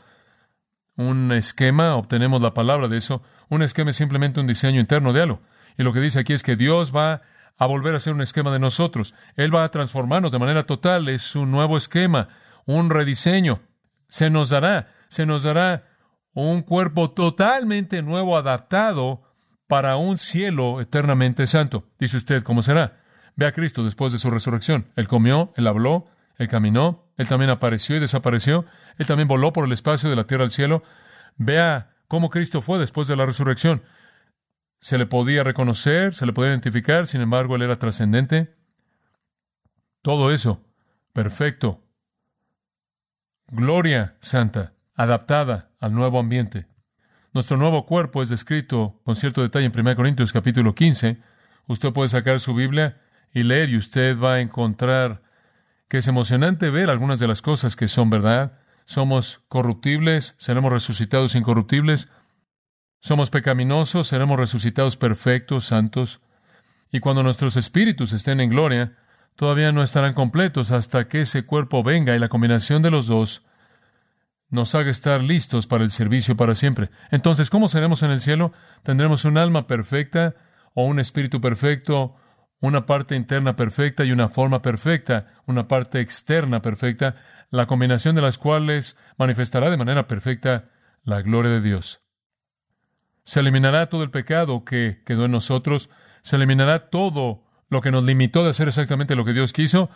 un 0.96 1.32
esquema? 1.32 1.96
Obtenemos 1.96 2.42
la 2.42 2.54
palabra 2.54 2.88
de 2.88 2.98
eso. 2.98 3.22
Un 3.50 3.62
esquema 3.62 3.92
es 3.92 3.96
simplemente 3.96 4.40
un 4.40 4.48
diseño 4.48 4.80
interno 4.80 5.14
de 5.14 5.22
algo. 5.22 5.42
Y 5.78 5.84
lo 5.84 5.94
que 5.94 6.00
dice 6.00 6.20
aquí 6.20 6.34
es 6.34 6.44
que 6.44 6.56
Dios 6.56 6.96
va 6.96 7.22
a 7.58 7.66
volver 7.66 7.96
a 7.96 8.00
ser 8.00 8.14
un 8.14 8.22
esquema 8.22 8.52
de 8.52 8.60
nosotros. 8.60 9.14
Él 9.36 9.54
va 9.54 9.64
a 9.64 9.72
transformarnos 9.72 10.32
de 10.32 10.40
manera 10.40 10.64
total. 10.64 11.10
Es 11.10 11.36
un 11.36 11.52
nuevo 11.52 11.78
esquema, 11.78 12.30
un 12.66 12.90
rediseño. 12.90 13.62
Se 14.10 14.30
nos 14.30 14.50
dará, 14.50 14.94
se 15.10 15.26
nos 15.26 15.44
dará 15.44 15.86
un 16.34 16.62
cuerpo 16.62 17.12
totalmente 17.12 18.02
nuevo, 18.02 18.38
adaptado 18.38 19.24
para 19.68 19.98
un 19.98 20.18
cielo 20.18 20.82
eternamente 20.82 21.46
santo. 21.48 21.86
Dice 22.00 22.18
usted, 22.18 22.44
¿cómo 22.44 22.62
será? 22.62 23.02
Ve 23.38 23.46
a 23.46 23.52
Cristo 23.52 23.86
después 23.86 24.12
de 24.12 24.18
su 24.18 24.32
resurrección. 24.32 24.88
Él 24.96 25.08
comió, 25.08 25.54
él 25.56 25.68
habló, 25.68 26.08
él 26.38 26.48
caminó, 26.48 27.06
él 27.18 27.28
también 27.28 27.52
apareció 27.52 27.96
y 27.96 28.00
desapareció, 28.00 28.66
él 28.98 29.06
también 29.06 29.28
voló 29.28 29.54
por 29.54 29.64
el 29.64 29.72
espacio 29.72 30.10
de 30.10 30.16
la 30.16 30.26
tierra 30.26 30.44
al 30.44 30.52
cielo. 30.52 30.84
Vea 31.38 31.94
cómo 32.08 32.32
Cristo 32.32 32.62
fue 32.62 32.80
después 32.80 33.08
de 33.08 33.16
la 33.16 33.28
resurrección. 33.28 33.84
Se 34.82 34.98
le 34.98 35.06
podía 35.06 35.44
reconocer, 35.44 36.16
se 36.16 36.26
le 36.26 36.34
podía 36.34 36.50
identificar, 36.50 37.06
sin 37.06 37.22
embargo, 37.22 37.56
él 37.56 37.62
era 37.62 37.78
trascendente. 37.78 38.56
Todo 40.02 40.32
eso, 40.32 40.64
perfecto. 41.14 41.84
Gloria 43.50 44.18
santa, 44.20 44.74
adaptada 44.96 45.70
al 45.80 45.94
nuevo 45.94 46.20
ambiente. 46.20 46.66
Nuestro 47.34 47.58
nuevo 47.58 47.86
cuerpo 47.86 48.24
es 48.24 48.30
descrito 48.30 49.00
con 49.04 49.16
cierto 49.16 49.44
detalle 49.44 49.68
en 49.68 49.80
1 49.80 49.96
Corintios 49.96 50.34
capítulo 50.34 50.74
15. 50.74 51.22
Usted 51.68 51.94
puede 51.94 52.10
sacar 52.10 52.40
su 52.40 52.56
Biblia 52.56 53.00
y 53.34 53.44
leer 53.44 53.70
y 53.70 53.78
usted 53.78 54.20
va 54.20 54.36
a 54.36 54.40
encontrar 54.42 55.22
que 55.88 56.00
es 56.00 56.08
emocionante 56.08 56.70
ver 56.70 56.90
algunas 56.90 57.20
de 57.20 57.28
las 57.28 57.42
cosas 57.42 57.76
que 57.76 57.88
son 57.88 58.10
verdad. 58.10 58.60
Somos 58.86 59.42
corruptibles, 59.48 60.36
seremos 60.38 60.72
resucitados 60.72 61.36
incorruptibles. 61.36 62.10
Somos 63.00 63.30
pecaminosos, 63.30 64.08
seremos 64.08 64.40
resucitados 64.40 64.98
perfectos, 64.98 65.66
santos. 65.66 66.20
Y 66.92 67.00
cuando 67.00 67.24
nuestros 67.24 67.56
espíritus 67.58 68.14
estén 68.14 68.40
en 68.40 68.50
gloria, 68.50 68.98
todavía 69.36 69.72
no 69.72 69.84
estarán 69.84 70.14
completos 70.14 70.72
hasta 70.72 71.08
que 71.08 71.22
ese 71.22 71.46
cuerpo 71.46 71.84
venga 71.84 72.16
y 72.16 72.20
la 72.20 72.30
combinación 72.30 72.82
de 72.82 72.92
los 72.92 73.08
dos 73.08 73.44
nos 74.50 74.76
haga 74.76 74.90
estar 74.90 75.22
listos 75.22 75.68
para 75.68 75.84
el 75.84 75.92
servicio 75.92 76.38
para 76.38 76.56
siempre. 76.56 76.90
Entonces, 77.12 77.50
¿cómo 77.50 77.68
seremos 77.68 78.04
en 78.04 78.12
el 78.12 78.22
cielo? 78.22 78.54
¿Tendremos 78.84 79.26
un 79.26 79.38
alma 79.38 79.68
perfecta 79.68 80.36
o 80.74 80.86
un 80.86 81.00
espíritu 81.00 81.42
perfecto 81.42 82.16
una 82.60 82.86
parte 82.86 83.16
interna 83.16 83.56
perfecta 83.56 84.04
y 84.04 84.12
una 84.12 84.28
forma 84.28 84.62
perfecta, 84.62 85.28
una 85.46 85.68
parte 85.68 86.00
externa 86.00 86.62
perfecta, 86.62 87.16
la 87.50 87.66
combinación 87.68 88.16
de 88.16 88.22
las 88.22 88.38
cuales 88.38 88.98
manifestará 89.18 89.70
de 89.70 89.78
manera 89.78 90.08
perfecta 90.08 90.70
la 91.04 91.22
gloria 91.22 91.52
de 91.52 91.62
Dios. 91.62 92.02
Se 93.24 93.42
eliminará 93.42 93.88
todo 93.88 94.04
el 94.04 94.12
pecado 94.12 94.64
que 94.66 95.02
quedó 95.06 95.26
en 95.26 95.32
nosotros, 95.32 95.90
se 96.22 96.36
eliminará 96.36 96.90
todo 96.90 97.44
lo 97.70 97.82
que 97.82 97.92
nos 97.92 98.04
limitó 98.04 98.44
de 98.44 98.52
hacer 98.52 98.68
exactamente 98.68 99.16
lo 99.16 99.26
que 99.26 99.34
Dios 99.34 99.54
quiso, 99.54 99.90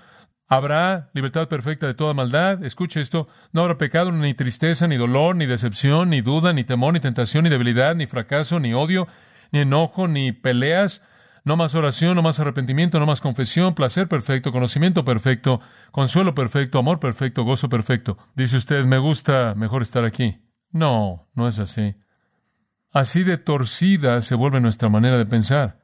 Habrá 0.52 1.10
libertad 1.14 1.48
perfecta 1.48 1.88
de 1.88 1.94
toda 1.94 2.14
maldad. 2.14 2.62
Escuche 2.66 3.00
esto. 3.00 3.30
No 3.54 3.62
habrá 3.62 3.78
pecado, 3.78 4.12
ni 4.12 4.34
tristeza, 4.34 4.86
ni 4.86 4.98
dolor, 4.98 5.34
ni 5.34 5.46
decepción, 5.46 6.10
ni 6.10 6.20
duda, 6.20 6.52
ni 6.52 6.66
temor, 6.66 6.94
ni 6.94 7.00
tentación, 7.00 7.46
ni 7.46 7.50
debilidad, 7.50 7.96
ni 7.96 8.06
fracaso, 8.06 8.60
ni 8.60 8.74
odio, 8.74 9.08
ni 9.54 9.60
enojo, 9.60 10.10
ni 10.10 10.34
peleas, 10.34 11.02
no 11.44 11.58
más 11.58 11.74
oración, 11.74 12.16
no 12.16 12.22
más 12.22 12.40
arrepentimiento, 12.40 13.00
no 13.00 13.06
más 13.06 13.22
confesión, 13.22 13.74
placer 13.74 14.08
perfecto, 14.08 14.52
conocimiento 14.52 15.04
perfecto, 15.04 15.60
consuelo 15.92 16.36
perfecto, 16.36 16.80
amor 16.80 17.00
perfecto, 17.00 17.44
gozo 17.44 17.68
perfecto. 17.70 18.18
Dice 18.36 18.58
usted, 18.58 18.86
me 18.86 19.00
gusta 19.00 19.56
mejor 19.56 19.82
estar 19.82 20.06
aquí. 20.06 20.40
No, 20.70 21.30
no 21.34 21.48
es 21.48 21.60
así. 21.60 21.96
Así 22.92 23.24
de 23.24 23.38
torcida 23.38 24.22
se 24.22 24.36
vuelve 24.36 24.62
nuestra 24.62 24.90
manera 24.90 25.18
de 25.18 25.26
pensar. 25.26 25.82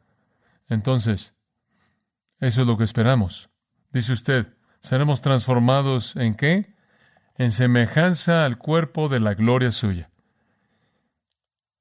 Entonces, 0.67 1.34
eso 2.39 2.62
es 2.62 2.67
lo 2.67 2.78
que 2.78 2.84
esperamos. 2.84 3.50
Dice 3.91 4.13
usted, 4.13 4.54
seremos 4.80 5.22
transformados 5.22 6.15
en 6.17 6.36
qué? 6.36 6.76
En 7.36 7.52
semejanza 7.52 8.46
al 8.46 8.58
cuerpo 8.58 9.10
de 9.10 9.20
la 9.20 9.34
gloria 9.34 9.72
suya. 9.72 10.12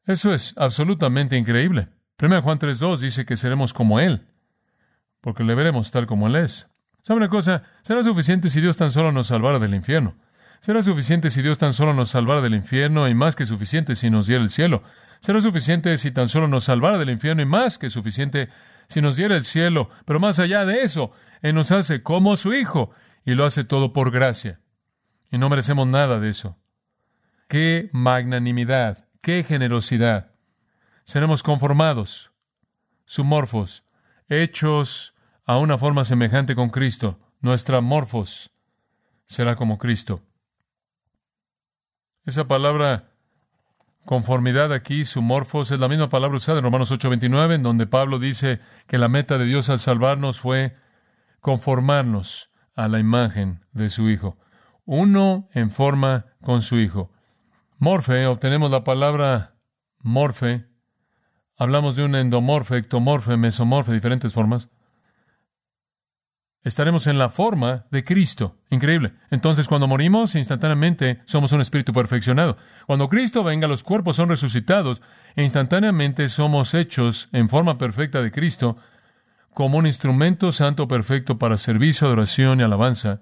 Eso 0.07 0.33
es 0.33 0.55
absolutamente 0.57 1.37
increíble. 1.37 1.89
1 2.19 2.43
Juan 2.43 2.59
3.2 2.59 2.99
dice 2.99 3.27
que 3.27 3.37
seremos 3.37 3.75
como 3.75 4.01
Él, 4.01 4.27
porque 5.21 5.45
le 5.45 5.55
veremos 5.55 5.91
tal 5.91 6.07
como 6.07 6.29
Él 6.29 6.37
es. 6.37 6.69
¿Sabe 7.03 7.19
una 7.19 7.29
cosa? 7.29 7.63
Será 7.83 8.03
suficiente 8.03 8.49
si 8.49 8.61
Dios 8.61 8.77
tan 8.77 8.91
solo 8.91 9.13
nos 9.13 9.27
salvara 9.27 9.59
del 9.59 9.75
infierno. 9.75 10.17
Será 10.61 10.83
suficiente 10.83 11.31
si 11.31 11.43
Dios 11.43 11.59
tan 11.59 11.75
solo 11.75 11.93
nos 11.93 12.11
salvara 12.11 12.41
del 12.41 12.55
infierno 12.55 13.07
y 13.07 13.15
más 13.15 13.37
que 13.37 13.45
suficiente 13.45 13.95
si 13.95 14.09
nos 14.09 14.27
diera 14.27 14.43
el 14.43 14.51
cielo. 14.51 14.83
Será 15.21 15.41
suficiente 15.41 15.97
si 15.99 16.11
tan 16.11 16.29
solo 16.29 16.49
nos 16.49 16.65
salvara 16.65 16.99
del 16.99 17.11
infierno 17.11 17.43
y 17.43 17.47
más 17.47 17.79
que 17.79 17.91
suficiente 17.91 18.49
si 18.89 19.03
nos 19.03 19.17
diera 19.17 19.37
el 19.37 19.45
cielo. 19.45 19.91
Pero 20.07 20.19
más 20.19 20.39
allá 20.39 20.65
de 20.65 20.83
eso, 20.83 21.13
Él 21.43 21.55
nos 21.55 21.71
hace 21.71 22.03
como 22.03 22.37
su 22.37 22.55
Hijo 22.55 22.91
y 23.25 23.35
lo 23.35 23.45
hace 23.45 23.63
todo 23.63 23.93
por 23.93 24.11
gracia. 24.11 24.61
Y 25.31 25.37
no 25.37 25.51
merecemos 25.51 25.87
nada 25.87 26.19
de 26.19 26.31
eso. 26.31 26.59
Qué 27.47 27.91
magnanimidad, 27.93 29.07
qué 29.21 29.43
generosidad 29.43 30.36
seremos 31.07 31.45
conformados, 31.45 32.33
sumorfos, 33.05 33.85
hechos 34.29 35.15
a 35.45 35.57
una 35.57 35.79
forma 35.79 36.05
semejante 36.05 36.57
con 36.57 36.69
Cristo. 36.69 37.21
Nuestra 37.41 37.81
morfos 37.81 38.51
será 39.25 39.55
como 39.55 39.79
Cristo. 39.79 40.23
Esa 42.25 42.49
palabra 42.49 43.13
conformidad 44.05 44.73
aquí, 44.73 45.05
sumorfos, 45.05 45.71
es 45.71 45.79
la 45.79 45.87
misma 45.89 46.09
palabra 46.09 46.39
usada 46.39 46.59
en 46.59 46.65
Romanos 46.65 46.91
8:29, 46.91 47.55
en 47.55 47.63
donde 47.63 47.87
Pablo 47.87 48.19
dice 48.19 48.61
que 48.89 48.99
la 48.99 49.09
meta 49.09 49.39
de 49.39 49.45
Dios 49.45 49.71
al 49.71 49.79
salvarnos 49.79 50.41
fue 50.41 50.77
conformarnos 51.41 52.51
a 52.75 52.89
la 52.89 52.99
imagen 52.99 53.65
de 53.71 53.91
su 53.91 54.11
Hijo. 54.11 54.39
Uno 54.85 55.49
en 55.53 55.71
forma 55.71 56.27
con 56.43 56.63
su 56.63 56.81
Hijo. 56.81 57.13
Morfe, 57.79 58.27
obtenemos 58.27 58.73
la 58.73 58.83
palabra 58.83 59.55
morfe, 60.01 60.67
Hablamos 61.57 61.97
de 61.97 62.05
un 62.05 62.15
endomorfe, 62.15 62.77
ectomorfe, 62.77 63.37
mesomorfe, 63.37 63.93
diferentes 63.93 64.33
formas. 64.33 64.69
Estaremos 66.63 67.07
en 67.07 67.17
la 67.17 67.29
forma 67.29 67.87
de 67.91 68.05
Cristo. 68.05 68.57
Increíble. 68.71 69.13
Entonces, 69.31 69.69
cuando 69.69 69.87
morimos, 69.87 70.35
instantáneamente 70.35 71.23
somos 71.25 71.53
un 71.53 71.61
espíritu 71.61 71.93
perfeccionado. 71.93 72.57
Cuando 72.87 73.09
Cristo 73.09 73.45
venga, 73.45 73.69
los 73.69 73.85
cuerpos 73.85 74.17
son 74.17 74.29
resucitados 74.29 75.01
e 75.37 75.45
instantáneamente 75.45 76.29
somos 76.29 76.75
hechos 76.75 77.29
en 77.33 77.49
forma 77.49 77.79
perfecta 77.79 78.21
de 78.21 78.33
Cristo 78.33 78.77
como 79.55 79.79
un 79.79 79.87
instrumento 79.87 80.53
santo 80.53 80.87
perfecto 80.87 81.39
para 81.39 81.57
servicio, 81.57 82.07
adoración 82.07 82.61
y 82.61 82.65
alabanza, 82.65 83.21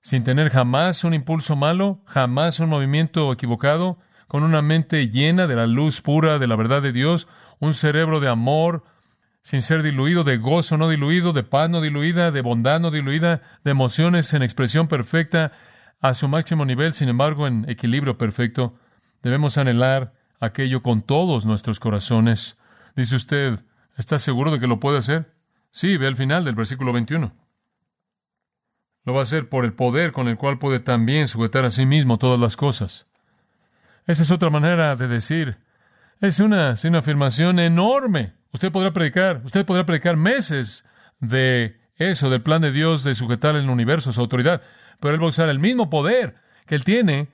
sin 0.00 0.24
tener 0.24 0.50
jamás 0.50 1.04
un 1.04 1.12
impulso 1.12 1.56
malo, 1.56 2.00
jamás 2.06 2.60
un 2.60 2.70
movimiento 2.70 3.30
equivocado, 3.30 3.98
con 4.34 4.42
una 4.42 4.62
mente 4.62 5.10
llena 5.10 5.46
de 5.46 5.54
la 5.54 5.68
luz 5.68 6.00
pura 6.00 6.40
de 6.40 6.48
la 6.48 6.56
verdad 6.56 6.82
de 6.82 6.90
Dios, 6.90 7.28
un 7.60 7.72
cerebro 7.72 8.18
de 8.18 8.28
amor, 8.28 8.82
sin 9.42 9.62
ser 9.62 9.84
diluido, 9.84 10.24
de 10.24 10.38
gozo 10.38 10.76
no 10.76 10.88
diluido, 10.88 11.32
de 11.32 11.44
paz 11.44 11.70
no 11.70 11.80
diluida, 11.80 12.32
de 12.32 12.40
bondad 12.40 12.80
no 12.80 12.90
diluida, 12.90 13.42
de 13.62 13.70
emociones 13.70 14.34
en 14.34 14.42
expresión 14.42 14.88
perfecta, 14.88 15.52
a 16.00 16.14
su 16.14 16.26
máximo 16.26 16.64
nivel, 16.64 16.94
sin 16.94 17.10
embargo, 17.10 17.46
en 17.46 17.64
equilibrio 17.70 18.18
perfecto. 18.18 18.76
Debemos 19.22 19.56
anhelar 19.56 20.14
aquello 20.40 20.82
con 20.82 21.02
todos 21.02 21.46
nuestros 21.46 21.78
corazones. 21.78 22.58
Dice 22.96 23.14
usted, 23.14 23.60
¿está 23.96 24.18
seguro 24.18 24.50
de 24.50 24.58
que 24.58 24.66
lo 24.66 24.80
puede 24.80 24.98
hacer? 24.98 25.32
Sí, 25.70 25.96
ve 25.96 26.08
al 26.08 26.16
final 26.16 26.44
del 26.44 26.56
versículo 26.56 26.92
21. 26.92 27.32
Lo 29.04 29.12
va 29.12 29.20
a 29.20 29.22
hacer 29.22 29.48
por 29.48 29.64
el 29.64 29.74
poder 29.74 30.10
con 30.10 30.26
el 30.26 30.36
cual 30.36 30.58
puede 30.58 30.80
también 30.80 31.28
sujetar 31.28 31.64
a 31.64 31.70
sí 31.70 31.86
mismo 31.86 32.18
todas 32.18 32.40
las 32.40 32.56
cosas. 32.56 33.06
Esa 34.06 34.22
es 34.22 34.30
otra 34.30 34.50
manera 34.50 34.96
de 34.96 35.08
decir. 35.08 35.58
Es 36.20 36.40
una, 36.40 36.74
una 36.84 36.98
afirmación 36.98 37.58
enorme. 37.58 38.34
Usted 38.52 38.70
podrá 38.70 38.92
predicar, 38.92 39.40
usted 39.44 39.64
podrá 39.64 39.86
predicar 39.86 40.16
meses 40.16 40.84
de 41.20 41.80
eso, 41.96 42.30
del 42.30 42.42
plan 42.42 42.62
de 42.62 42.72
Dios 42.72 43.04
de 43.04 43.14
sujetar 43.14 43.56
el 43.56 43.68
universo 43.70 44.10
a 44.10 44.12
su 44.12 44.20
autoridad, 44.20 44.62
pero 45.00 45.14
Él 45.14 45.20
va 45.20 45.26
a 45.26 45.30
usar 45.30 45.48
el 45.48 45.58
mismo 45.58 45.90
poder 45.90 46.36
que 46.66 46.74
Él 46.74 46.84
tiene 46.84 47.28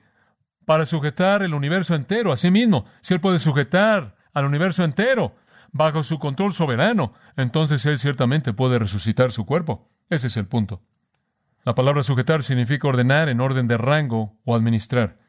para 0.65 0.85
sujetar 0.85 1.43
el 1.43 1.53
universo 1.53 1.95
entero 1.95 2.31
a 2.31 2.37
sí 2.37 2.51
mismo. 2.51 2.85
Si 3.01 3.13
Él 3.13 3.19
puede 3.19 3.39
sujetar 3.39 4.15
al 4.33 4.45
universo 4.45 4.83
entero 4.83 5.35
bajo 5.71 6.03
su 6.03 6.19
control 6.19 6.53
soberano, 6.53 7.13
entonces 7.37 7.85
Él 7.85 7.99
ciertamente 7.99 8.53
puede 8.53 8.79
resucitar 8.79 9.31
su 9.31 9.45
cuerpo. 9.45 9.89
Ese 10.09 10.27
es 10.27 10.37
el 10.37 10.47
punto. 10.47 10.81
La 11.63 11.75
palabra 11.75 12.03
sujetar 12.03 12.43
significa 12.43 12.87
ordenar 12.87 13.29
en 13.29 13.39
orden 13.39 13.67
de 13.67 13.77
rango 13.77 14.39
o 14.45 14.55
administrar. 14.55 15.20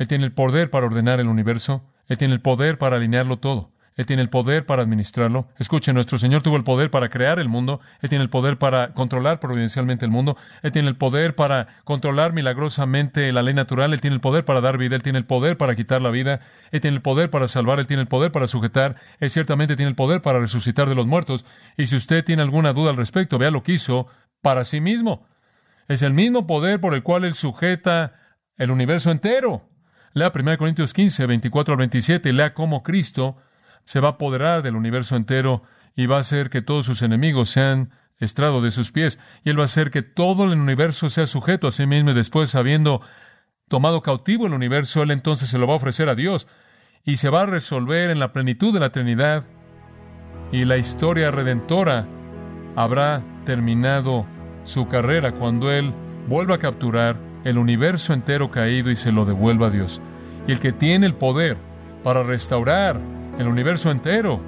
Él 0.00 0.08
tiene 0.08 0.24
el 0.24 0.32
poder 0.32 0.70
para 0.70 0.86
ordenar 0.86 1.20
el 1.20 1.28
universo. 1.28 1.84
Él 2.08 2.16
tiene 2.16 2.32
el 2.32 2.40
poder 2.40 2.78
para 2.78 2.96
alinearlo 2.96 3.36
todo. 3.36 3.70
Él 3.96 4.06
tiene 4.06 4.22
el 4.22 4.30
poder 4.30 4.64
para 4.64 4.80
administrarlo. 4.80 5.48
Escuche, 5.58 5.92
nuestro 5.92 6.16
Señor 6.16 6.40
tuvo 6.40 6.56
el 6.56 6.64
poder 6.64 6.90
para 6.90 7.10
crear 7.10 7.38
el 7.38 7.50
mundo. 7.50 7.82
Él 8.00 8.08
tiene 8.08 8.24
el 8.24 8.30
poder 8.30 8.56
para 8.56 8.94
controlar 8.94 9.40
providencialmente 9.40 10.06
el 10.06 10.10
mundo. 10.10 10.38
Él 10.62 10.72
tiene 10.72 10.88
el 10.88 10.96
poder 10.96 11.34
para 11.34 11.68
controlar 11.84 12.32
milagrosamente 12.32 13.30
la 13.30 13.42
ley 13.42 13.52
natural. 13.52 13.92
Él 13.92 14.00
tiene 14.00 14.14
el 14.14 14.22
poder 14.22 14.46
para 14.46 14.62
dar 14.62 14.78
vida. 14.78 14.96
Él 14.96 15.02
tiene 15.02 15.18
el 15.18 15.26
poder 15.26 15.58
para 15.58 15.74
quitar 15.74 16.00
la 16.00 16.08
vida. 16.08 16.40
Él 16.70 16.80
tiene 16.80 16.96
el 16.96 17.02
poder 17.02 17.28
para 17.28 17.46
salvar. 17.46 17.78
Él 17.78 17.86
tiene 17.86 18.00
el 18.00 18.08
poder 18.08 18.32
para 18.32 18.46
sujetar. 18.46 18.96
Él 19.18 19.28
ciertamente 19.28 19.76
tiene 19.76 19.90
el 19.90 19.96
poder 19.96 20.22
para 20.22 20.40
resucitar 20.40 20.88
de 20.88 20.94
los 20.94 21.06
muertos. 21.06 21.44
Y 21.76 21.88
si 21.88 21.96
usted 21.96 22.24
tiene 22.24 22.40
alguna 22.40 22.72
duda 22.72 22.88
al 22.88 22.96
respecto, 22.96 23.36
vea 23.36 23.50
lo 23.50 23.62
que 23.62 23.72
hizo 23.72 24.06
para 24.40 24.64
sí 24.64 24.80
mismo. 24.80 25.26
Es 25.88 26.00
el 26.00 26.14
mismo 26.14 26.46
poder 26.46 26.80
por 26.80 26.94
el 26.94 27.02
cual 27.02 27.26
Él 27.26 27.34
sujeta 27.34 28.14
el 28.56 28.70
universo 28.70 29.10
entero. 29.10 29.69
Lea 30.12 30.32
1 30.34 30.58
Corintios 30.58 30.92
15, 30.92 31.26
24 31.26 31.74
al 31.74 31.78
27 31.78 32.28
y 32.28 32.32
lea 32.32 32.52
cómo 32.52 32.82
Cristo 32.82 33.36
se 33.84 34.00
va 34.00 34.08
a 34.08 34.12
apoderar 34.12 34.62
del 34.62 34.74
universo 34.74 35.14
entero 35.14 35.62
y 35.94 36.06
va 36.06 36.16
a 36.16 36.20
hacer 36.20 36.50
que 36.50 36.62
todos 36.62 36.86
sus 36.86 37.02
enemigos 37.02 37.50
sean 37.50 37.90
estrado 38.18 38.60
de 38.60 38.72
sus 38.72 38.90
pies. 38.90 39.20
Y 39.44 39.50
Él 39.50 39.58
va 39.58 39.62
a 39.62 39.66
hacer 39.66 39.90
que 39.90 40.02
todo 40.02 40.44
el 40.44 40.58
universo 40.58 41.08
sea 41.10 41.26
sujeto 41.26 41.68
a 41.68 41.72
sí 41.72 41.86
mismo 41.86 42.10
y 42.10 42.14
después, 42.14 42.54
habiendo 42.54 43.02
tomado 43.68 44.02
cautivo 44.02 44.46
el 44.46 44.52
universo, 44.52 45.02
Él 45.02 45.12
entonces 45.12 45.48
se 45.48 45.58
lo 45.58 45.66
va 45.66 45.74
a 45.74 45.76
ofrecer 45.76 46.08
a 46.08 46.16
Dios 46.16 46.48
y 47.04 47.16
se 47.16 47.30
va 47.30 47.42
a 47.42 47.46
resolver 47.46 48.10
en 48.10 48.18
la 48.18 48.32
plenitud 48.32 48.74
de 48.74 48.80
la 48.80 48.90
Trinidad 48.90 49.44
y 50.52 50.64
la 50.64 50.76
historia 50.76 51.30
redentora 51.30 52.06
habrá 52.74 53.22
terminado 53.44 54.26
su 54.64 54.88
carrera 54.88 55.32
cuando 55.32 55.70
Él 55.72 55.94
vuelva 56.28 56.56
a 56.56 56.58
capturar 56.58 57.29
el 57.44 57.58
universo 57.58 58.12
entero 58.12 58.50
caído 58.50 58.90
y 58.90 58.96
se 58.96 59.12
lo 59.12 59.24
devuelva 59.24 59.68
a 59.68 59.70
Dios. 59.70 60.00
Y 60.46 60.52
el 60.52 60.60
que 60.60 60.72
tiene 60.72 61.06
el 61.06 61.14
poder 61.14 61.56
para 62.02 62.22
restaurar 62.22 63.00
el 63.38 63.46
universo 63.46 63.90
entero 63.90 64.40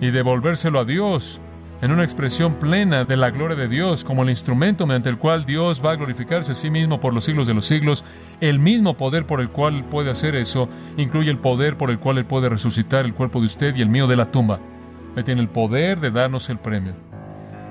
y 0.00 0.10
devolvérselo 0.10 0.78
a 0.78 0.84
Dios 0.84 1.40
en 1.80 1.92
una 1.92 2.02
expresión 2.02 2.54
plena 2.54 3.04
de 3.04 3.16
la 3.16 3.30
gloria 3.30 3.56
de 3.56 3.68
Dios, 3.68 4.02
como 4.02 4.24
el 4.24 4.30
instrumento 4.30 4.86
mediante 4.86 5.10
el 5.10 5.18
cual 5.18 5.44
Dios 5.44 5.80
va 5.84 5.92
a 5.92 5.96
glorificarse 5.96 6.52
a 6.52 6.54
sí 6.54 6.70
mismo 6.70 6.98
por 6.98 7.14
los 7.14 7.24
siglos 7.24 7.46
de 7.46 7.54
los 7.54 7.66
siglos, 7.66 8.04
el 8.40 8.58
mismo 8.58 8.96
poder 8.96 9.26
por 9.26 9.40
el 9.40 9.50
cual 9.50 9.84
puede 9.84 10.10
hacer 10.10 10.34
eso 10.34 10.68
incluye 10.96 11.30
el 11.30 11.38
poder 11.38 11.76
por 11.76 11.90
el 11.90 11.98
cual 11.98 12.18
Él 12.18 12.24
puede 12.24 12.48
resucitar 12.48 13.04
el 13.04 13.14
cuerpo 13.14 13.38
de 13.40 13.46
usted 13.46 13.76
y 13.76 13.82
el 13.82 13.88
mío 13.88 14.08
de 14.08 14.16
la 14.16 14.30
tumba. 14.30 14.58
Él 15.14 15.24
tiene 15.24 15.40
el 15.40 15.48
poder 15.48 16.00
de 16.00 16.10
darnos 16.10 16.50
el 16.50 16.58
premio. 16.58 16.94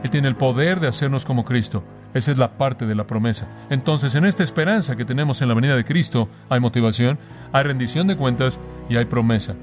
Él 0.03 0.09
tiene 0.09 0.27
el 0.27 0.35
poder 0.35 0.79
de 0.79 0.87
hacernos 0.87 1.25
como 1.25 1.43
Cristo. 1.43 1.83
Esa 2.13 2.31
es 2.31 2.37
la 2.37 2.57
parte 2.57 2.85
de 2.85 2.95
la 2.95 3.05
promesa. 3.05 3.47
Entonces, 3.69 4.15
en 4.15 4.25
esta 4.25 4.43
esperanza 4.43 4.95
que 4.95 5.05
tenemos 5.05 5.41
en 5.41 5.49
la 5.49 5.53
venida 5.53 5.75
de 5.75 5.85
Cristo, 5.85 6.29
hay 6.49 6.59
motivación, 6.59 7.19
hay 7.51 7.63
rendición 7.63 8.07
de 8.07 8.17
cuentas 8.17 8.59
y 8.89 8.97
hay 8.97 9.05
promesa. 9.05 9.55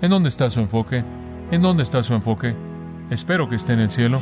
¿En 0.00 0.10
dónde 0.10 0.28
está 0.28 0.48
su 0.48 0.60
enfoque? 0.60 1.04
¿En 1.50 1.62
dónde 1.62 1.82
está 1.82 2.02
su 2.02 2.14
enfoque? 2.14 2.54
Espero 3.10 3.48
que 3.48 3.56
esté 3.56 3.72
en 3.72 3.80
el 3.80 3.90
cielo. 3.90 4.20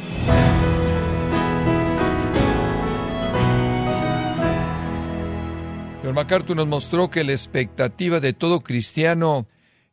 John 6.02 6.14
MacArthur 6.14 6.56
nos 6.56 6.66
mostró 6.66 7.10
que 7.10 7.22
la 7.22 7.32
expectativa 7.32 8.18
de 8.18 8.32
todo 8.32 8.60
cristiano 8.60 9.46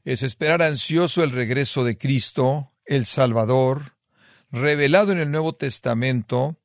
es 0.06 0.24
esperar 0.24 0.62
ansioso 0.62 1.24
el 1.24 1.32
regreso 1.32 1.84
de 1.84 1.98
Cristo, 1.98 2.72
el 2.86 3.06
Salvador, 3.06 3.98
revelado 4.50 5.12
en 5.12 5.20
el 5.20 5.30
Nuevo 5.30 5.54
Testamento. 5.54 6.56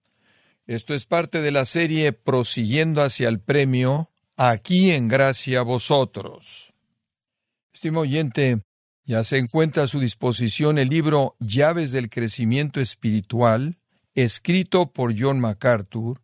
Esto 0.71 0.95
es 0.95 1.05
parte 1.05 1.41
de 1.41 1.51
la 1.51 1.67
serie 1.67 2.13
Prosiguiendo 2.13 3.03
hacia 3.03 3.29
el 3.29 3.41
premio, 3.41 4.13
aquí 4.37 4.93
en 4.93 5.09
gracia 5.09 5.63
vosotros. 5.63 6.73
Estimo 7.75 8.03
oyente, 8.03 8.63
ya 9.05 9.25
se 9.25 9.39
encuentra 9.39 9.83
a 9.83 9.89
su 9.89 9.99
disposición 9.99 10.79
el 10.79 10.89
libro 10.89 11.35
Llaves 11.41 11.91
del 11.91 12.09
Crecimiento 12.09 12.81
Espiritual, 12.81 13.81
escrito 14.15 14.93
por 14.93 15.13
John 15.19 15.41
MacArthur, 15.41 16.23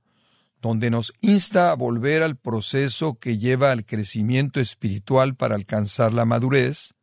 donde 0.62 0.90
nos 0.90 1.12
insta 1.22 1.72
a 1.72 1.74
volver 1.74 2.22
al 2.22 2.36
proceso 2.36 3.18
que 3.18 3.38
lleva 3.38 3.72
al 3.72 3.84
crecimiento 3.84 4.60
espiritual 4.60 5.34
para 5.34 5.56
alcanzar 5.56 6.14
la 6.14 6.24
madurez, 6.24 6.94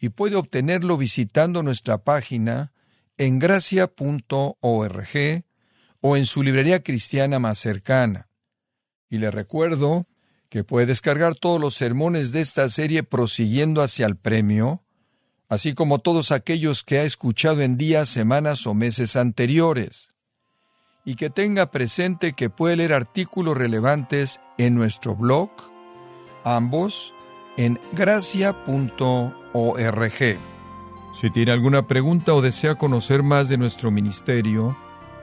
y 0.00 0.08
puede 0.08 0.36
obtenerlo 0.36 0.96
visitando 0.96 1.62
nuestra 1.62 1.98
página 1.98 2.72
en 3.18 3.38
gracia.org 3.38 3.92
o 6.02 6.16
en 6.16 6.26
su 6.26 6.42
librería 6.42 6.82
cristiana 6.82 7.38
más 7.38 7.58
cercana. 7.58 8.28
Y 9.08 9.18
le 9.18 9.30
recuerdo 9.30 10.06
que 10.50 10.64
puede 10.64 10.84
descargar 10.84 11.34
todos 11.34 11.58
los 11.58 11.74
sermones 11.74 12.32
de 12.32 12.42
esta 12.42 12.68
serie 12.68 13.02
prosiguiendo 13.02 13.80
hacia 13.80 14.04
el 14.04 14.16
premio, 14.16 14.82
así 15.48 15.72
como 15.74 16.00
todos 16.00 16.30
aquellos 16.30 16.82
que 16.82 16.98
ha 16.98 17.04
escuchado 17.04 17.62
en 17.62 17.78
días, 17.78 18.10
semanas 18.10 18.66
o 18.66 18.74
meses 18.74 19.16
anteriores, 19.16 20.12
y 21.04 21.14
que 21.14 21.30
tenga 21.30 21.70
presente 21.70 22.34
que 22.34 22.50
puede 22.50 22.76
leer 22.76 22.92
artículos 22.92 23.56
relevantes 23.56 24.40
en 24.58 24.74
nuestro 24.74 25.16
blog, 25.16 25.50
ambos 26.44 27.14
en 27.56 27.80
gracia.org. 27.92 29.32
Si 31.20 31.30
tiene 31.30 31.52
alguna 31.52 31.86
pregunta 31.86 32.34
o 32.34 32.42
desea 32.42 32.74
conocer 32.74 33.22
más 33.22 33.48
de 33.48 33.56
nuestro 33.56 33.90
ministerio, 33.90 34.76